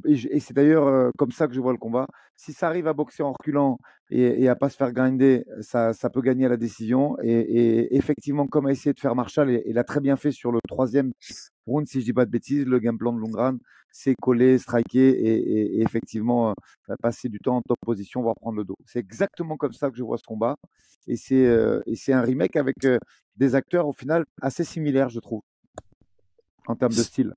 Et, 0.06 0.40
c'est 0.40 0.54
d'ailleurs 0.54 1.12
comme 1.18 1.32
ça 1.32 1.46
que 1.46 1.54
je 1.54 1.60
vois 1.60 1.72
le 1.72 1.78
combat. 1.78 2.06
Si 2.36 2.52
ça 2.52 2.68
arrive 2.68 2.86
à 2.86 2.92
boxer 2.92 3.22
en 3.22 3.32
reculant 3.32 3.78
et, 4.10 4.42
et 4.42 4.48
à 4.48 4.56
pas 4.56 4.70
se 4.70 4.76
faire 4.76 4.92
grinder, 4.92 5.44
ça, 5.60 5.92
ça, 5.92 6.10
peut 6.10 6.22
gagner 6.22 6.46
à 6.46 6.48
la 6.48 6.56
décision. 6.56 7.16
Et, 7.22 7.94
effectivement, 7.96 8.46
comme 8.46 8.66
a 8.66 8.72
essayé 8.72 8.92
de 8.92 9.00
faire 9.00 9.14
Marshall, 9.14 9.62
il 9.66 9.78
a 9.78 9.84
très 9.84 10.00
bien 10.00 10.16
fait 10.16 10.32
sur 10.32 10.52
le 10.52 10.60
troisième 10.66 11.12
round, 11.66 11.86
si 11.86 12.00
je 12.00 12.06
dis 12.06 12.12
pas 12.12 12.24
de 12.24 12.30
bêtises, 12.30 12.64
le 12.64 12.78
game 12.78 12.98
plan 12.98 13.12
de 13.12 13.20
Lundgren, 13.20 13.58
c'est 13.92 14.14
coller, 14.14 14.58
striker 14.58 15.08
et, 15.08 15.80
effectivement 15.82 16.54
passer 17.02 17.28
du 17.28 17.38
temps 17.38 17.56
en 17.56 17.62
top 17.62 17.78
position, 17.84 18.22
voire 18.22 18.36
prendre 18.36 18.56
le 18.56 18.64
dos. 18.64 18.76
C'est 18.86 18.98
exactement 18.98 19.56
comme 19.56 19.72
ça 19.72 19.90
que 19.90 19.96
je 19.96 20.02
vois 20.02 20.18
ce 20.18 20.24
combat. 20.24 20.56
Et 21.06 21.16
c'est 21.16 22.12
un 22.12 22.22
remake 22.22 22.56
avec 22.56 22.76
des 23.36 23.54
acteurs 23.54 23.86
au 23.86 23.92
final 23.92 24.24
assez 24.40 24.64
similaires, 24.64 25.08
je 25.08 25.20
trouve, 25.20 25.42
en 26.66 26.76
termes 26.76 26.92
de 26.92 27.02
style. 27.02 27.34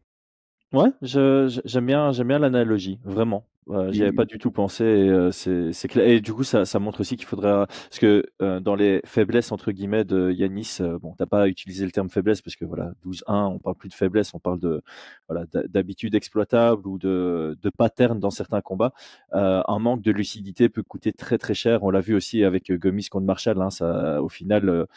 Ouais, 0.73 0.89
j'aime 1.01 1.85
bien, 1.85 2.11
j'aime 2.11 2.27
bien 2.27 2.39
l'analogie, 2.39 2.99
vraiment. 3.05 3.45
J'y 3.89 4.03
avais 4.03 4.11
pas 4.11 4.25
du 4.25 4.37
tout 4.37 4.51
pensé. 4.51 4.83
Et, 4.83 5.09
euh, 5.09 5.31
c'est 5.31 5.87
clair. 5.87 6.07
Et 6.07 6.21
du 6.21 6.33
coup, 6.33 6.43
ça, 6.43 6.65
ça 6.65 6.79
montre 6.79 7.01
aussi 7.01 7.15
qu'il 7.15 7.25
faudra. 7.27 7.67
Parce 7.67 7.99
que 7.99 8.25
euh, 8.41 8.59
dans 8.59 8.75
les 8.75 9.01
faiblesses, 9.05 9.51
entre 9.51 9.71
guillemets, 9.71 10.03
de 10.03 10.31
Yanis, 10.31 10.79
bon, 11.01 11.13
t'as 11.17 11.25
pas 11.25 11.47
utilisé 11.47 11.85
le 11.85 11.91
terme 11.91 12.09
faiblesse 12.09 12.41
parce 12.41 12.55
que 12.55 12.65
voilà, 12.65 12.93
12-1, 13.05 13.23
on 13.27 13.59
parle 13.59 13.75
plus 13.75 13.89
de 13.89 13.93
faiblesse, 13.93 14.33
on 14.33 14.39
parle 14.39 14.59
de 14.59 14.81
voilà, 15.27 15.45
d'habitude 15.69 16.15
exploitable 16.15 16.87
ou 16.87 16.97
de, 16.97 17.57
de 17.61 17.69
pattern 17.69 18.19
dans 18.19 18.31
certains 18.31 18.61
combats. 18.61 18.93
un 19.31 19.79
manque 19.79 20.01
de 20.01 20.11
lucidité 20.11 20.69
peut 20.69 20.83
coûter 20.83 21.13
très 21.13 21.37
très 21.37 21.53
cher. 21.53 21.83
On 21.83 21.89
l'a 21.89 22.01
vu 22.01 22.15
aussi 22.15 22.43
avec 22.43 22.71
Gomis 22.71 23.07
contre 23.09 23.25
Marshall. 23.25 23.61
Hein, 23.61 23.69
ça, 23.69 24.21
au 24.21 24.29
final, 24.29 24.87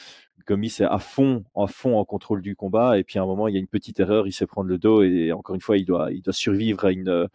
Gomis 0.47 0.77
est 0.81 0.85
à 0.85 0.99
fond, 0.99 1.45
à 1.57 1.67
fond 1.67 1.99
en 1.99 2.05
contrôle 2.05 2.41
du 2.41 2.55
combat. 2.55 2.99
Et 2.99 3.05
puis 3.05 3.19
à 3.19 3.23
un 3.23 3.27
moment, 3.27 3.49
il 3.49 3.55
y 3.55 3.57
a 3.57 3.61
une 3.61 3.67
petite 3.67 3.99
erreur, 3.99 4.27
il 4.27 4.33
sait 4.33 4.47
prendre 4.47 4.69
le 4.69 4.79
dos. 4.79 5.03
Et 5.03 5.33
encore 5.33 5.55
une 5.55 5.61
fois, 5.61 5.77
il 5.77 5.85
doit, 5.85 6.13
il 6.13 6.23
doit 6.23 6.33
survivre 6.33 6.85
à 6.85 6.93
une, 6.93 7.29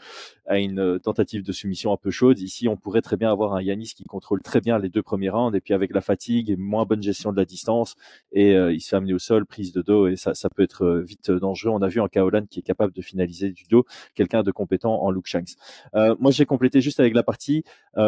à 0.46 0.60
une 0.60 1.00
tentative 1.00 1.21
de 1.24 1.52
soumission 1.52 1.94
un 1.94 1.98
peu 1.98 2.12
chaude. 2.12 2.40
Ici, 2.40 2.68
on 2.68 2.78
pourrait 2.78 3.02
très 3.02 3.18
bien 3.18 3.32
avoir 3.32 3.54
un 3.54 3.62
Yanis 3.62 3.94
qui 3.96 4.04
contrôle 4.04 4.42
très 4.42 4.62
bien 4.62 4.80
les 4.80 4.90
deux 4.90 5.02
premiers 5.02 5.30
rounds. 5.30 5.56
Et 5.56 5.62
puis 5.62 5.74
avec 5.74 5.94
la 5.94 6.02
fatigue 6.02 6.50
et 6.50 6.56
moins 6.56 6.86
bonne 6.86 7.04
gestion 7.04 7.32
de 7.32 7.38
la 7.38 7.46
distance, 7.46 7.96
et 8.32 8.56
euh, 8.56 8.74
il 8.74 8.82
se 8.82 8.90
fait 8.90 8.96
amener 8.96 9.14
au 9.14 9.20
sol, 9.20 9.46
prise 9.46 9.72
de 9.72 9.82
dos. 9.82 10.08
Et 10.08 10.16
ça, 10.16 10.34
ça 10.34 10.50
peut 10.50 10.64
être 10.64 10.84
euh, 10.86 11.02
vite 11.02 11.32
dangereux. 11.32 11.72
On 11.72 11.82
a 11.82 11.88
vu 11.88 12.02
un 12.02 12.08
Kaolan 12.08 12.46
qui 12.50 12.60
est 12.60 12.64
capable 12.64 12.94
de 12.94 13.02
finaliser 13.02 13.52
du 13.52 13.64
dos, 13.70 13.86
quelqu'un 14.16 14.44
de 14.44 14.52
compétent 14.52 15.02
en 15.02 15.12
Luke 15.12 15.28
Shanks. 15.28 15.56
Euh, 15.96 16.16
moi, 16.20 16.32
j'ai 16.32 16.46
complété 16.46 16.82
juste 16.82 17.00
avec 17.00 17.14
la 17.14 17.24
partie 17.24 17.64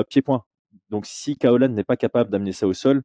pied-point. 0.10 0.44
Donc 0.90 1.06
si 1.06 1.38
Kaolan 1.38 1.70
n'est 1.70 1.84
pas 1.84 1.98
capable 1.98 2.30
d'amener 2.30 2.52
ça 2.52 2.68
au 2.68 2.74
sol, 2.74 3.04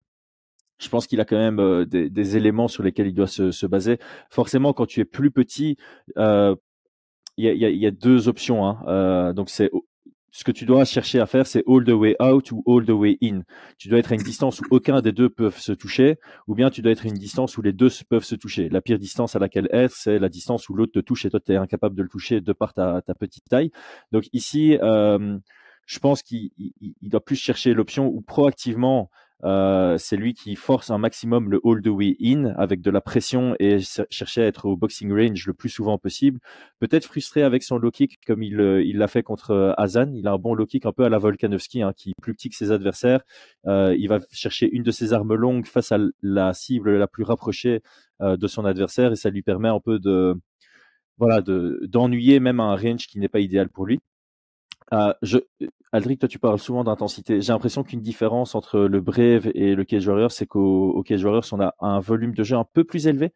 je 0.79 0.88
pense 0.88 1.07
qu'il 1.07 1.21
a 1.21 1.25
quand 1.25 1.37
même 1.37 1.59
euh, 1.61 1.85
des, 1.85 2.37
éléments 2.37 2.68
sur 2.68 2.83
lesquels 2.83 3.09
il 3.09 3.14
doit 3.14 3.27
se, 3.27 3.66
baser. 3.66 3.99
Forcément, 4.31 4.73
quand 4.73 4.87
tu 4.87 5.01
es 5.01 5.05
plus 5.05 5.31
petit, 5.31 5.77
euh, 6.16 6.55
il 7.37 7.47
y, 7.47 7.87
a, 7.87 7.90
deux 7.90 8.29
options. 8.29 8.66
Hein. 8.66 8.83
Euh, 8.88 9.33
donc 9.33 9.49
c'est 9.49 9.71
ce 10.31 10.45
que 10.45 10.53
tu 10.53 10.67
dois 10.67 10.85
chercher 10.85 11.21
à 11.21 11.27
faire, 11.27 11.47
c'est 11.47 11.64
all 11.67 11.85
the 11.85 11.91
way 11.91 12.17
out 12.21 12.53
ou 12.53 12.62
all 12.67 12.85
the 12.85 12.91
way 12.91 13.19
in. 13.23 13.43
Tu 13.79 13.88
dois 13.88 13.99
être 13.99 14.12
à 14.12 14.14
une 14.14 14.23
distance 14.23 14.61
où 14.61 14.64
aucun 14.71 15.01
des 15.01 15.12
deux 15.12 15.29
peuvent 15.29 15.59
se 15.59 15.73
toucher, 15.73 16.17
ou 16.47 16.55
bien 16.55 16.71
tu 16.71 16.83
dois 16.83 16.93
être 16.93 17.07
à 17.07 17.09
une 17.09 17.14
distance 17.14 17.57
où 17.57 17.62
les 17.62 17.73
deux 17.73 17.88
peuvent 18.09 18.25
se 18.25 18.35
toucher. 18.35 18.69
La 18.69 18.81
pire 18.81 18.99
distance 18.99 19.37
à 19.37 19.38
laquelle 19.38 19.69
être, 19.73 19.95
c'est 19.95 20.19
la 20.19 20.29
distance 20.29 20.69
où 20.69 20.75
l'autre 20.75 20.93
te 20.93 21.01
touche 21.01 21.25
et 21.25 21.31
toi 21.31 21.41
tu 21.41 21.53
es 21.53 21.57
incapable 21.57 21.97
de 21.97 22.03
le 22.03 22.09
toucher 22.09 22.41
de 22.41 22.53
par 22.53 22.75
ta, 22.75 23.03
ta 23.03 23.14
petite 23.14 23.49
taille. 23.49 23.71
Donc 24.12 24.29
ici, 24.33 24.79
je 24.81 25.99
pense 26.01 26.23
qu'il 26.23 26.51
doit 27.03 27.25
plus 27.25 27.37
chercher 27.37 27.73
l'option 27.73 28.07
où 28.07 28.21
proactivement 28.21 29.11
euh, 29.44 29.96
c'est 29.98 30.16
lui 30.16 30.35
qui 30.35 30.57
force 30.57 30.90
un 30.90 30.98
maximum 30.98 31.51
le 31.51 31.61
all 31.64 31.81
the 31.81 31.88
way 31.88 32.16
in 32.20 32.46
avec 32.57 32.81
de 32.81 32.90
la 32.90 33.01
pression 33.01 33.55
et 33.61 33.79
chercher 34.11 34.42
à 34.42 34.46
être 34.46 34.66
au 34.66 34.77
boxing 34.77 35.12
range 35.12 35.46
le 35.46 35.55
plus 35.55 35.68
souvent 35.68 35.98
possible. 35.98 36.40
Peut-être 36.81 37.05
frustré 37.05 37.42
avec 37.42 37.62
son 37.62 37.79
low 37.79 37.90
kick 37.90 38.18
comme 38.27 38.42
il 38.42 38.61
euh, 38.61 38.83
l'a 38.94 39.07
fait 39.09 39.22
contre 39.22 39.53
euh, 39.53 39.72
Hazan. 39.77 40.12
Il 40.14 40.27
a 40.27 40.33
un 40.33 40.38
bon 40.38 40.55
low 40.55 40.66
kick 40.66 40.87
un 40.87 40.92
peu 40.92 41.05
à 41.05 41.09
la 41.09 41.18
Volkanovski, 41.18 41.83
hein, 41.83 41.92
qui 41.96 42.11
est 42.11 42.20
plus 42.20 42.35
petit 42.35 42.48
que 42.48 42.57
ses 42.57 42.72
adversaires. 42.72 43.20
Il 43.66 44.07
va 44.09 44.18
chercher 44.33 44.68
une 44.72 44.83
de 44.83 44.90
ses 44.90 45.12
armes 45.12 45.35
longues 45.35 45.66
face 45.66 45.92
à 45.92 45.98
la 46.22 46.53
cible 46.55 46.96
la 46.96 47.07
plus 47.07 47.24
rapprochée 47.24 47.83
de 48.20 48.46
son 48.46 48.64
adversaire 48.64 49.12
et 49.12 49.16
ça 49.16 49.31
lui 49.31 49.42
permet 49.42 49.68
un 49.68 49.81
peu 49.81 49.98
de 49.98 50.35
voilà 51.18 51.42
de 51.42 51.81
d'ennuyer 51.88 52.40
même 52.40 52.61
un 52.61 52.77
range 52.77 53.07
qui 53.07 53.18
n'est 53.18 53.29
pas 53.29 53.40
idéal 53.40 53.68
pour 53.68 53.87
lui. 53.87 54.01
Euh, 54.92 55.12
je, 55.22 55.38
Aldric, 55.92 56.20
toi, 56.20 56.29
tu 56.29 56.38
parles 56.38 56.59
souvent 56.59 56.85
d'intensité. 56.85 57.40
J'ai 57.40 57.53
l'impression 57.53 57.83
qu'une 57.83 58.01
différence 58.01 58.55
entre 58.55 58.81
le 58.81 59.01
Brave 59.01 59.51
et 59.55 59.74
le 59.74 59.85
Cage 59.85 60.07
Warriors, 60.07 60.33
c'est 60.33 60.46
qu'au 60.46 61.03
Cage 61.03 61.24
Warriors, 61.24 61.46
on 61.53 61.61
a 61.61 61.74
un 61.81 62.01
volume 62.01 62.35
de 62.35 62.42
jeu 62.44 62.57
un 62.57 62.64
peu 62.64 62.85
plus 62.85 63.07
élevé. 63.07 63.33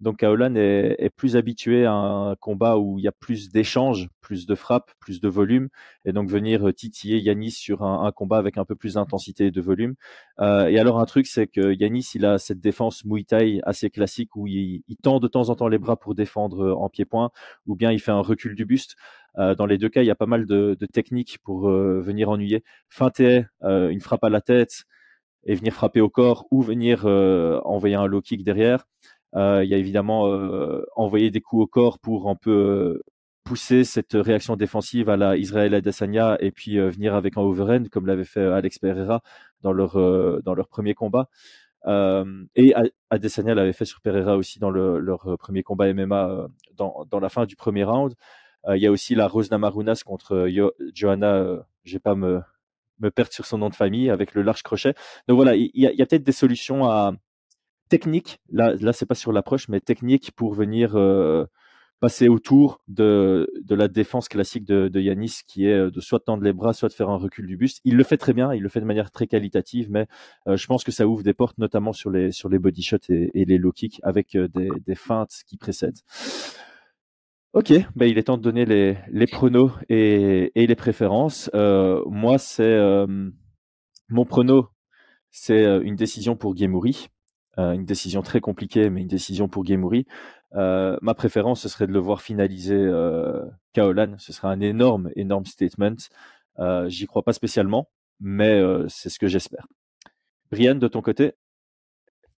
Donc 0.00 0.18
Kaolan 0.18 0.54
est, 0.56 1.10
plus 1.16 1.36
habitué 1.36 1.86
à 1.86 1.92
un 1.92 2.34
combat 2.36 2.78
où 2.78 2.98
il 2.98 3.02
y 3.04 3.08
a 3.08 3.12
plus 3.12 3.50
d'échanges, 3.50 4.08
plus 4.20 4.44
de 4.44 4.54
frappes, 4.54 4.90
plus 4.98 5.20
de 5.20 5.28
volume, 5.28 5.68
et 6.04 6.12
donc 6.12 6.28
venir 6.28 6.74
titiller 6.74 7.18
Yanis 7.20 7.52
sur 7.52 7.82
un, 7.82 8.10
combat 8.12 8.38
avec 8.38 8.58
un 8.58 8.64
peu 8.64 8.74
plus 8.74 8.94
d'intensité 8.94 9.46
et 9.46 9.50
de 9.50 9.60
volume. 9.60 9.94
Euh, 10.40 10.66
et 10.66 10.78
alors 10.78 10.98
un 10.98 11.06
truc, 11.06 11.26
c'est 11.26 11.46
que 11.46 11.72
Yanis, 11.72 12.10
il 12.16 12.26
a 12.26 12.38
cette 12.38 12.60
défense 12.60 13.04
Muay 13.04 13.24
Thai 13.24 13.60
assez 13.62 13.88
classique 13.88 14.34
où 14.36 14.46
il, 14.46 14.82
il, 14.88 14.96
tend 14.96 15.20
de 15.20 15.28
temps 15.28 15.48
en 15.48 15.54
temps 15.54 15.68
les 15.68 15.78
bras 15.78 15.96
pour 15.96 16.14
défendre 16.14 16.74
en 16.76 16.88
pied-point, 16.88 17.30
ou 17.66 17.76
bien 17.76 17.92
il 17.92 18.00
fait 18.00 18.12
un 18.12 18.20
recul 18.20 18.56
du 18.56 18.66
buste. 18.66 18.96
Euh, 19.38 19.54
dans 19.54 19.66
les 19.66 19.78
deux 19.78 19.88
cas, 19.88 20.02
il 20.02 20.06
y 20.06 20.10
a 20.10 20.14
pas 20.14 20.26
mal 20.26 20.46
de, 20.46 20.76
de 20.78 20.86
techniques 20.86 21.38
pour 21.44 21.68
euh, 21.68 22.00
venir 22.00 22.30
ennuyer. 22.30 22.62
Feinter, 22.88 23.44
euh, 23.64 23.88
une 23.90 24.00
frappe 24.00 24.24
à 24.24 24.30
la 24.30 24.40
tête 24.40 24.84
et 25.44 25.54
venir 25.54 25.74
frapper 25.74 26.00
au 26.00 26.08
corps, 26.08 26.46
ou 26.50 26.62
venir 26.62 27.04
envoyer 27.06 27.96
un 27.96 28.06
low 28.06 28.22
kick 28.22 28.44
derrière. 28.44 28.86
Euh, 29.36 29.64
il 29.64 29.70
y 29.70 29.74
a 29.74 29.78
évidemment 29.78 30.28
euh, 30.28 30.84
envoyer 30.96 31.30
des 31.30 31.40
coups 31.40 31.62
au 31.64 31.66
corps 31.66 31.98
pour 31.98 32.28
un 32.30 32.36
peu 32.36 32.50
euh, 32.52 33.02
pousser 33.44 33.84
cette 33.84 34.12
réaction 34.14 34.56
défensive 34.56 35.08
à 35.10 35.16
la 35.16 35.36
Israël 35.36 35.74
Adesanya 35.74 36.36
et 36.40 36.50
puis 36.52 36.78
venir 36.78 37.14
avec 37.14 37.36
un 37.36 37.42
overhand 37.42 37.88
comme 37.90 38.06
l'avait 38.06 38.24
fait 38.24 38.40
Alex 38.44 38.78
Pereira 38.78 39.22
dans 39.60 39.72
leur 39.72 39.94
dans 40.42 40.54
leur 40.54 40.68
premier 40.68 40.94
combat. 40.94 41.28
Euh, 41.86 42.44
et 42.56 42.74
Adesanya 43.10 43.54
l'avait 43.54 43.74
fait 43.74 43.84
sur 43.84 44.00
Pereira 44.00 44.36
aussi 44.38 44.58
dans 44.60 44.70
le, 44.70 44.98
leur 44.98 45.36
premier 45.38 45.62
combat 45.62 45.92
MMA 45.92 46.48
dans, 46.74 47.04
dans 47.10 47.20
la 47.20 47.28
fin 47.28 47.44
du 47.44 47.56
premier 47.56 47.84
round. 47.84 48.14
Il 48.74 48.80
y 48.80 48.86
a 48.86 48.90
aussi 48.90 49.14
la 49.14 49.28
Rose 49.28 49.50
Namarunas 49.50 50.02
contre 50.04 50.48
Johanna, 50.94 51.66
je 51.84 51.92
vais 51.92 51.98
pas 51.98 52.14
me, 52.14 52.40
me 52.98 53.10
perdre 53.10 53.32
sur 53.32 53.46
son 53.46 53.58
nom 53.58 53.68
de 53.68 53.74
famille 53.74 54.10
avec 54.10 54.34
le 54.34 54.42
large 54.42 54.62
crochet. 54.62 54.94
Donc 55.28 55.36
voilà, 55.36 55.54
il 55.56 55.70
y 55.74 55.86
a, 55.86 56.06
peut-être 56.06 56.24
des 56.24 56.32
solutions 56.32 56.86
à, 56.86 57.12
technique, 57.88 58.40
là, 58.50 58.74
là 58.80 58.92
c'est 58.92 59.06
pas 59.06 59.14
sur 59.14 59.32
l'approche, 59.32 59.68
mais 59.68 59.80
technique 59.80 60.32
pour 60.32 60.54
venir 60.54 60.96
euh, 60.96 61.44
passer 62.00 62.28
autour 62.28 62.82
de, 62.88 63.50
de 63.62 63.74
la 63.74 63.88
défense 63.88 64.28
classique 64.28 64.64
de, 64.64 65.00
Yanis, 65.00 65.40
qui 65.46 65.66
est 65.66 65.90
de 65.90 66.00
soit 66.00 66.20
tendre 66.20 66.42
les 66.42 66.52
bras, 66.52 66.72
soit 66.72 66.88
de 66.88 66.94
faire 66.94 67.10
un 67.10 67.16
recul 67.16 67.46
du 67.46 67.56
buste. 67.56 67.80
Il 67.84 67.96
le 67.96 68.04
fait 68.04 68.16
très 68.16 68.32
bien, 68.32 68.52
il 68.52 68.62
le 68.62 68.68
fait 68.68 68.80
de 68.80 68.84
manière 68.84 69.10
très 69.10 69.26
qualitative, 69.26 69.90
mais 69.90 70.06
euh, 70.48 70.56
je 70.56 70.66
pense 70.66 70.84
que 70.84 70.92
ça 70.92 71.06
ouvre 71.06 71.22
des 71.22 71.34
portes, 71.34 71.58
notamment 71.58 71.92
sur 71.92 72.10
les, 72.10 72.32
sur 72.32 72.48
les 72.48 72.58
body 72.58 72.82
shots 72.82 72.96
et, 73.08 73.44
les 73.44 73.58
low 73.58 73.72
kicks, 73.72 74.00
avec 74.02 74.34
euh, 74.34 74.48
des, 74.48 74.70
des 74.86 74.94
feintes 74.94 75.42
qui 75.46 75.56
précèdent. 75.56 76.00
Ok, 77.54 77.72
ben 77.94 78.06
il 78.06 78.18
est 78.18 78.24
temps 78.24 78.36
de 78.36 78.42
donner 78.42 78.64
les, 78.64 78.98
les 79.08 79.26
pronos 79.26 79.70
et, 79.88 80.50
les 80.54 80.74
préférences. 80.74 81.50
moi, 81.54 82.38
c'est 82.38 83.06
mon 84.08 84.24
prono, 84.24 84.68
c'est 85.30 85.64
une 85.82 85.96
décision 85.96 86.36
pour. 86.36 86.54
Euh, 87.58 87.72
une 87.72 87.84
décision 87.84 88.22
très 88.22 88.40
compliquée, 88.40 88.90
mais 88.90 89.02
une 89.02 89.08
décision 89.08 89.48
pour. 89.48 89.64
Euh, 90.54 90.96
ma 91.02 91.14
préférence, 91.14 91.62
ce 91.62 91.68
serait 91.68 91.86
de 91.86 91.92
le 91.92 91.98
voir 91.98 92.22
finaliser 92.22 92.74
euh, 92.74 93.44
Kaolan. 93.72 94.14
Ce 94.18 94.32
serait 94.32 94.48
un 94.48 94.60
énorme, 94.60 95.10
énorme 95.16 95.44
statement. 95.44 95.96
Euh, 96.58 96.88
J'y 96.88 97.06
crois 97.06 97.22
pas 97.22 97.32
spécialement, 97.32 97.88
mais 98.20 98.60
euh, 98.60 98.86
c'est 98.88 99.08
ce 99.08 99.18
que 99.18 99.26
j'espère. 99.26 99.66
Brian, 100.50 100.76
de 100.76 100.88
ton 100.88 101.02
côté? 101.02 101.32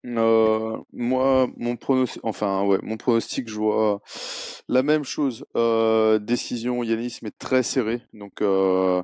Euh, 0.07 0.77
moi, 0.93 1.49
mon 1.57 1.77
pronostic, 1.77 2.21
enfin 2.25 2.65
ouais, 2.65 2.79
mon 2.83 2.97
pronostic, 2.97 3.49
je 3.49 3.57
vois 3.57 4.01
la 4.69 4.83
même 4.83 5.05
chose. 5.05 5.45
Euh, 5.57 6.19
décision 6.19 6.83
Yanis, 6.83 7.19
mais 7.23 7.31
très 7.31 7.63
serré. 7.63 8.03
Donc 8.13 8.41
euh, 8.43 9.03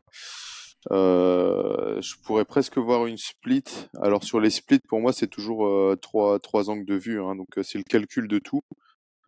euh, 0.91 2.01
je 2.01 2.15
pourrais 2.25 2.45
presque 2.45 2.79
voir 2.79 3.07
une 3.07 3.17
split. 3.17 3.65
Alors 4.01 4.23
sur 4.25 4.41
les 4.41 4.51
splits, 4.51 4.81
pour 4.89 5.01
moi, 5.01 5.13
c'est 5.13 5.29
toujours 5.29 5.97
trois, 6.01 6.39
trois 6.39 6.71
angles 6.71 6.87
de 6.87 6.97
vue, 6.97 7.21
hein, 7.23 7.35
donc 7.37 7.49
c'est 7.63 7.79
le 7.79 7.85
calcul 7.85 8.29
de 8.29 8.39
tout. 8.39 8.63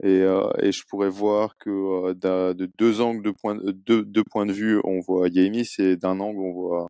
Et, 0.02 0.22
et 0.60 0.72
je 0.72 0.82
pourrais 0.88 1.08
voir 1.08 1.56
que 1.56 2.12
de 2.14 2.70
deux 2.78 3.00
angles, 3.00 3.22
de 3.22 3.30
points, 3.30 3.56
deux, 3.62 4.04
deux 4.04 4.24
points 4.24 4.46
de 4.46 4.52
vue, 4.52 4.80
on 4.84 5.00
voit 5.00 5.28
Yamis 5.28 5.68
et 5.78 5.96
d'un 5.96 6.20
angle, 6.20 6.40
on 6.40 6.52
voit 6.52 6.88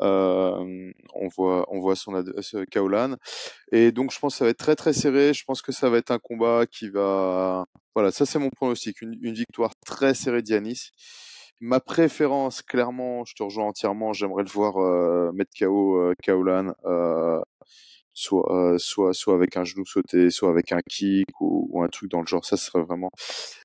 euh, 0.00 0.92
on 1.14 1.28
voit, 1.28 1.66
on 1.68 1.80
voit 1.80 1.96
son 1.96 2.22
Kaolan. 2.70 3.16
Et 3.72 3.92
donc, 3.92 4.12
je 4.12 4.18
pense 4.18 4.34
que 4.34 4.38
ça 4.38 4.44
va 4.44 4.50
être 4.50 4.58
très 4.58 4.76
très 4.76 4.92
serré. 4.92 5.34
Je 5.34 5.44
pense 5.44 5.62
que 5.62 5.72
ça 5.72 5.90
va 5.90 5.98
être 5.98 6.10
un 6.10 6.18
combat 6.18 6.66
qui 6.66 6.88
va. 6.88 7.66
Voilà, 7.94 8.10
ça 8.10 8.26
c'est 8.26 8.38
mon 8.38 8.50
pronostic. 8.50 9.02
Une, 9.02 9.18
une 9.22 9.34
victoire 9.34 9.72
très 9.84 10.14
serrée 10.14 10.42
d'Yanis. 10.42 10.90
Ma 11.64 11.78
préférence, 11.78 12.60
clairement, 12.60 13.24
je 13.24 13.34
te 13.36 13.42
rejoins 13.44 13.66
entièrement. 13.66 14.12
J'aimerais 14.12 14.42
le 14.42 14.48
voir 14.50 14.78
euh, 14.78 15.30
mettre 15.32 15.52
KO 15.56 15.96
euh, 15.96 16.14
Kaolan. 16.20 16.74
Euh, 16.84 17.40
soit 18.14 18.52
euh, 18.52 18.78
soit 18.78 19.14
soit 19.14 19.34
avec 19.34 19.56
un 19.56 19.64
genou 19.64 19.84
sauté, 19.86 20.30
soit 20.30 20.50
avec 20.50 20.72
un 20.72 20.80
kick 20.88 21.26
ou, 21.40 21.82
un 21.82 21.88
truc 21.88 22.10
dans 22.10 22.20
le 22.20 22.26
genre. 22.26 22.44
Ça 22.44 22.56
serait 22.56 22.82
vraiment. 22.82 23.10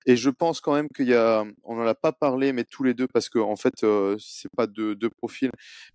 Et 0.05 0.15
je 0.15 0.29
pense 0.29 0.61
quand 0.61 0.73
même 0.73 0.87
qu'il 0.89 1.07
y 1.07 1.13
a, 1.13 1.43
on 1.63 1.79
en 1.79 1.85
a 1.85 1.95
pas 1.95 2.11
parlé, 2.11 2.53
mais 2.53 2.63
tous 2.63 2.83
les 2.83 2.93
deux 2.93 3.07
parce 3.07 3.29
que 3.29 3.39
en 3.39 3.55
fait 3.55 3.83
euh, 3.83 4.15
c'est 4.19 4.51
pas 4.55 4.67
deux, 4.67 4.95
deux 4.95 5.09
profils, 5.09 5.51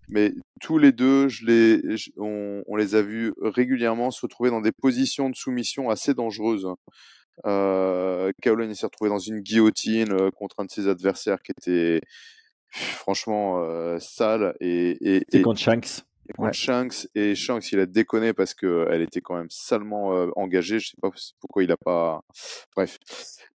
mais 0.09 0.33
tous 0.61 0.77
les 0.77 0.91
deux, 0.91 1.27
je 1.27 1.45
les, 1.45 1.81
on, 2.17 2.63
on, 2.67 2.75
les 2.75 2.95
a 2.95 3.01
vus 3.01 3.33
régulièrement 3.41 4.11
se 4.11 4.21
retrouver 4.21 4.49
dans 4.49 4.61
des 4.61 4.71
positions 4.71 5.29
de 5.29 5.35
soumission 5.35 5.89
assez 5.89 6.13
dangereuses. 6.13 6.67
Euh, 7.45 8.31
Kaolin 8.41 8.73
s'est 8.73 8.85
retrouvé 8.85 9.09
dans 9.09 9.19
une 9.19 9.39
guillotine 9.39 10.13
euh, 10.13 10.29
contre 10.31 10.59
un 10.59 10.65
de 10.65 10.71
ses 10.71 10.87
adversaires 10.87 11.41
qui 11.41 11.51
était 11.51 12.01
franchement 12.69 13.63
euh, 13.63 13.99
sale 13.99 14.55
et, 14.59 15.17
et, 15.17 15.25
et 15.31 15.41
contre 15.41 15.59
Shanks 15.59 16.03
et 16.29 16.53
Shanks 16.53 17.07
et 17.15 17.35
Shanks 17.35 17.71
il 17.71 17.79
a 17.79 17.85
déconné 17.85 18.33
parce 18.33 18.53
que 18.53 18.87
elle 18.89 19.01
était 19.01 19.21
quand 19.21 19.35
même 19.35 19.49
salement 19.49 20.13
euh, 20.13 20.29
engagée. 20.35 20.79
Je 20.79 20.89
sais 20.89 20.97
pas 21.01 21.11
pourquoi 21.39 21.63
il 21.63 21.71
a 21.71 21.77
pas 21.77 22.21
bref. 22.75 22.97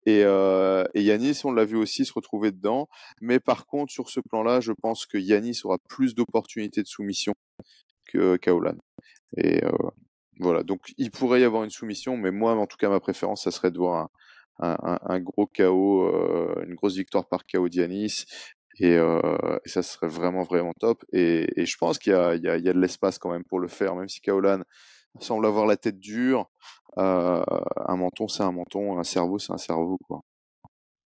Et, 0.04 0.22
euh, 0.24 0.84
et 0.94 1.02
Yanis 1.02 1.40
on 1.44 1.52
l'a 1.52 1.64
vu 1.64 1.76
aussi 1.76 2.04
se 2.04 2.12
retrouver 2.12 2.52
dedans. 2.52 2.88
Mais 3.20 3.40
par 3.40 3.66
contre 3.66 3.92
sur 3.92 4.10
ce 4.10 4.20
plan 4.20 4.42
là 4.42 4.60
je 4.60 4.72
pense 4.72 5.06
que 5.06 5.18
Yanis 5.18 5.60
aura 5.64 5.78
plus 5.88 6.14
d'opportunités 6.14 6.82
de 6.82 6.88
soumission 6.88 7.34
que 8.06 8.36
Kaolan. 8.36 8.76
Et 9.36 9.64
euh, 9.64 9.70
voilà. 10.40 10.62
Donc 10.62 10.92
il 10.98 11.10
pourrait 11.10 11.40
y 11.40 11.44
avoir 11.44 11.64
une 11.64 11.70
soumission 11.70 12.16
mais 12.16 12.30
moi 12.30 12.54
en 12.54 12.66
tout 12.66 12.76
cas 12.76 12.88
ma 12.88 13.00
préférence 13.00 13.44
ça 13.44 13.50
serait 13.50 13.70
de 13.70 13.78
voir 13.78 14.08
un, 14.58 14.76
un, 14.82 14.98
un 15.02 15.20
gros 15.20 15.46
KO, 15.46 16.04
euh, 16.08 16.64
une 16.66 16.74
grosse 16.74 16.96
victoire 16.96 17.28
par 17.28 17.46
KO 17.46 17.68
d'Yanis 17.68 18.24
et, 18.78 18.96
euh, 18.96 19.58
et, 19.64 19.68
ça 19.68 19.82
serait 19.82 20.08
vraiment, 20.08 20.42
vraiment 20.42 20.72
top. 20.78 21.04
Et, 21.12 21.46
je 21.64 21.76
pense 21.78 21.98
qu'il 21.98 22.12
y, 22.12 22.16
y, 22.16 22.62
y 22.62 22.68
a, 22.68 22.72
de 22.72 22.80
l'espace 22.80 23.18
quand 23.18 23.30
même 23.30 23.44
pour 23.44 23.60
le 23.60 23.68
faire, 23.68 23.94
même 23.96 24.08
si 24.08 24.20
Kaolan 24.20 24.62
semble 25.20 25.46
avoir 25.46 25.66
la 25.66 25.76
tête 25.76 25.98
dure. 25.98 26.50
Euh, 26.98 27.42
un 27.86 27.96
menton, 27.96 28.28
c'est 28.28 28.42
un 28.42 28.52
menton, 28.52 28.98
un 28.98 29.04
cerveau, 29.04 29.38
c'est 29.38 29.52
un 29.52 29.58
cerveau. 29.58 29.98
Quoi. 30.06 30.20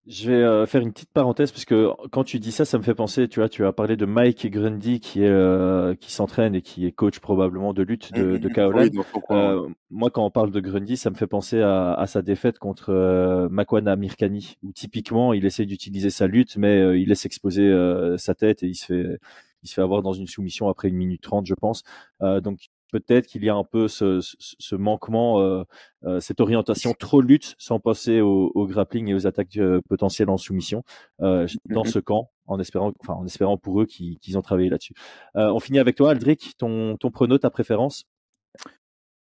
Je 0.07 0.31
vais 0.31 0.37
euh, 0.43 0.67
faire 0.67 0.81
une 0.81 0.93
petite 0.93 1.13
parenthèse 1.13 1.53
parce 1.53 1.67
que 1.67 1.91
quand 2.11 2.25
tu 2.25 2.39
dis 2.39 2.53
ça, 2.53 2.65
ça 2.65 2.79
me 2.79 2.83
fait 2.83 2.95
penser, 2.95 3.29
tu 3.29 3.41
vois, 3.41 3.51
tu 3.51 3.65
as 3.67 3.73
parlé 3.73 3.97
de 3.97 4.07
Mike 4.07 4.51
Grundy 4.51 4.99
qui 4.99 5.23
est 5.23 5.29
euh, 5.29 5.95
qui 5.95 6.11
s'entraîne 6.11 6.55
et 6.55 6.63
qui 6.63 6.87
est 6.87 6.91
coach 6.91 7.21
probablement 7.21 7.75
de 7.75 7.83
lutte 7.83 8.13
de, 8.15 8.39
de 8.39 8.49
Kaolan. 8.49 8.89
euh, 9.31 9.69
moi, 9.91 10.11
quand 10.11 10.25
on 10.25 10.31
parle 10.31 10.51
de 10.53 10.61
Grundy, 10.61 10.97
ça 10.97 11.11
me 11.11 11.15
fait 11.15 11.27
penser 11.27 11.61
à, 11.61 11.93
à 11.93 12.07
sa 12.07 12.23
défaite 12.23 12.59
contre 12.59 12.91
euh, 12.91 13.49
Makwana 13.51 13.95
Mirkani, 13.95 14.57
où 14.63 14.73
typiquement 14.73 15.35
il 15.35 15.45
essaie 15.45 15.67
d'utiliser 15.67 16.11
sa 16.11 16.27
lutte, 16.27 16.57
mais 16.57 16.81
euh, 16.81 16.99
il 16.99 17.09
laisse 17.11 17.27
exposer 17.27 17.69
euh, 17.69 18.17
sa 18.17 18.35
tête 18.35 18.63
et 18.63 18.69
il 18.69 18.75
se 18.77 18.87
fait 18.87 19.19
il 19.63 19.69
se 19.69 19.75
fait 19.75 19.83
avoir 19.83 20.01
dans 20.01 20.15
une 20.15 20.27
soumission 20.27 20.71
après 20.71 20.89
une 20.89 20.97
minute 20.97 21.21
trente, 21.21 21.45
je 21.47 21.53
pense. 21.55 21.83
donc 22.21 22.71
peut-être 22.91 23.27
qu'il 23.27 23.45
y 23.45 23.49
a 23.49 23.55
un 23.55 23.65
peu 23.65 23.89
ce, 23.89 24.21
ce 24.21 24.75
manquement, 24.77 25.41
euh, 25.41 25.65
euh, 26.05 26.21
cette 26.21 26.41
orientation 26.41 26.93
trop 26.93 27.21
lutte 27.21 27.55
sans 27.59 27.81
passer 27.81 28.21
au, 28.21 28.51
au 28.55 28.67
grappling 28.67 29.09
et 29.09 29.15
aux 29.15 29.27
attaques 29.27 29.57
euh, 29.57 29.81
potentielles 29.89 30.31
en 30.31 30.37
soumission 30.37 30.83
euh, 31.21 31.47
dans 31.67 31.85
ce 31.85 31.99
camp, 31.99 32.31
en 32.47 32.59
espérant, 32.59 32.93
enfin 33.01 33.15
en 33.15 33.27
espérant 33.27 33.57
pour 33.59 33.81
eux 33.81 33.87
qu'ils 33.87 34.39
ont 34.39 34.43
travaillé 34.43 34.69
là-dessus. 34.69 34.95
Euh, 35.37 35.51
on 35.53 35.61
finit 35.61 35.79
avec 35.79 35.97
toi, 35.97 36.11
Aldric, 36.11 36.55
ton, 36.59 36.97
ton 36.97 37.11
prono, 37.11 37.39
ta 37.39 37.51
préférence? 37.51 38.05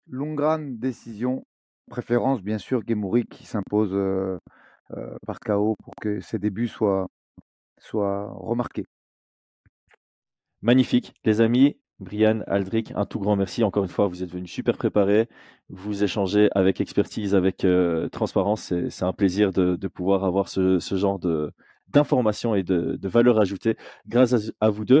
Longrande 0.08 0.78
décision, 0.78 1.44
préférence 1.90 2.42
bien 2.42 2.58
sûr 2.58 2.82
Gemouri 2.86 3.24
qui 3.24 3.46
s'impose 3.46 3.92
euh, 3.94 4.38
par 5.26 5.40
KO 5.40 5.76
pour 5.82 5.94
que 6.00 6.20
ses 6.20 6.38
débuts 6.38 6.68
soient, 6.68 7.06
soient 7.80 8.32
remarqués. 8.32 8.84
Magnifique, 10.60 11.14
les 11.24 11.40
amis. 11.40 11.76
Brian, 12.02 12.40
Aldric, 12.46 12.92
un 12.94 13.04
tout 13.04 13.18
grand 13.18 13.36
merci. 13.36 13.64
Encore 13.64 13.84
une 13.84 13.88
fois, 13.88 14.08
vous 14.08 14.22
êtes 14.22 14.30
venus 14.30 14.50
super 14.50 14.76
préparés. 14.76 15.28
Vous 15.70 16.04
échangez 16.04 16.48
avec 16.54 16.80
expertise, 16.80 17.34
avec 17.34 17.64
euh, 17.64 18.08
transparence. 18.08 18.72
C'est 18.88 19.04
un 19.04 19.12
plaisir 19.12 19.52
de, 19.52 19.76
pouvoir 19.88 20.24
avoir 20.24 20.48
ce, 20.48 20.78
genre 20.78 21.18
d'informations 21.88 22.54
et 22.54 22.62
de, 22.62 22.96
de 23.00 23.08
valeur 23.08 23.40
ajoutée 23.40 23.76
grâce 24.06 24.52
à 24.60 24.70
vous 24.70 24.84
deux. 24.84 25.00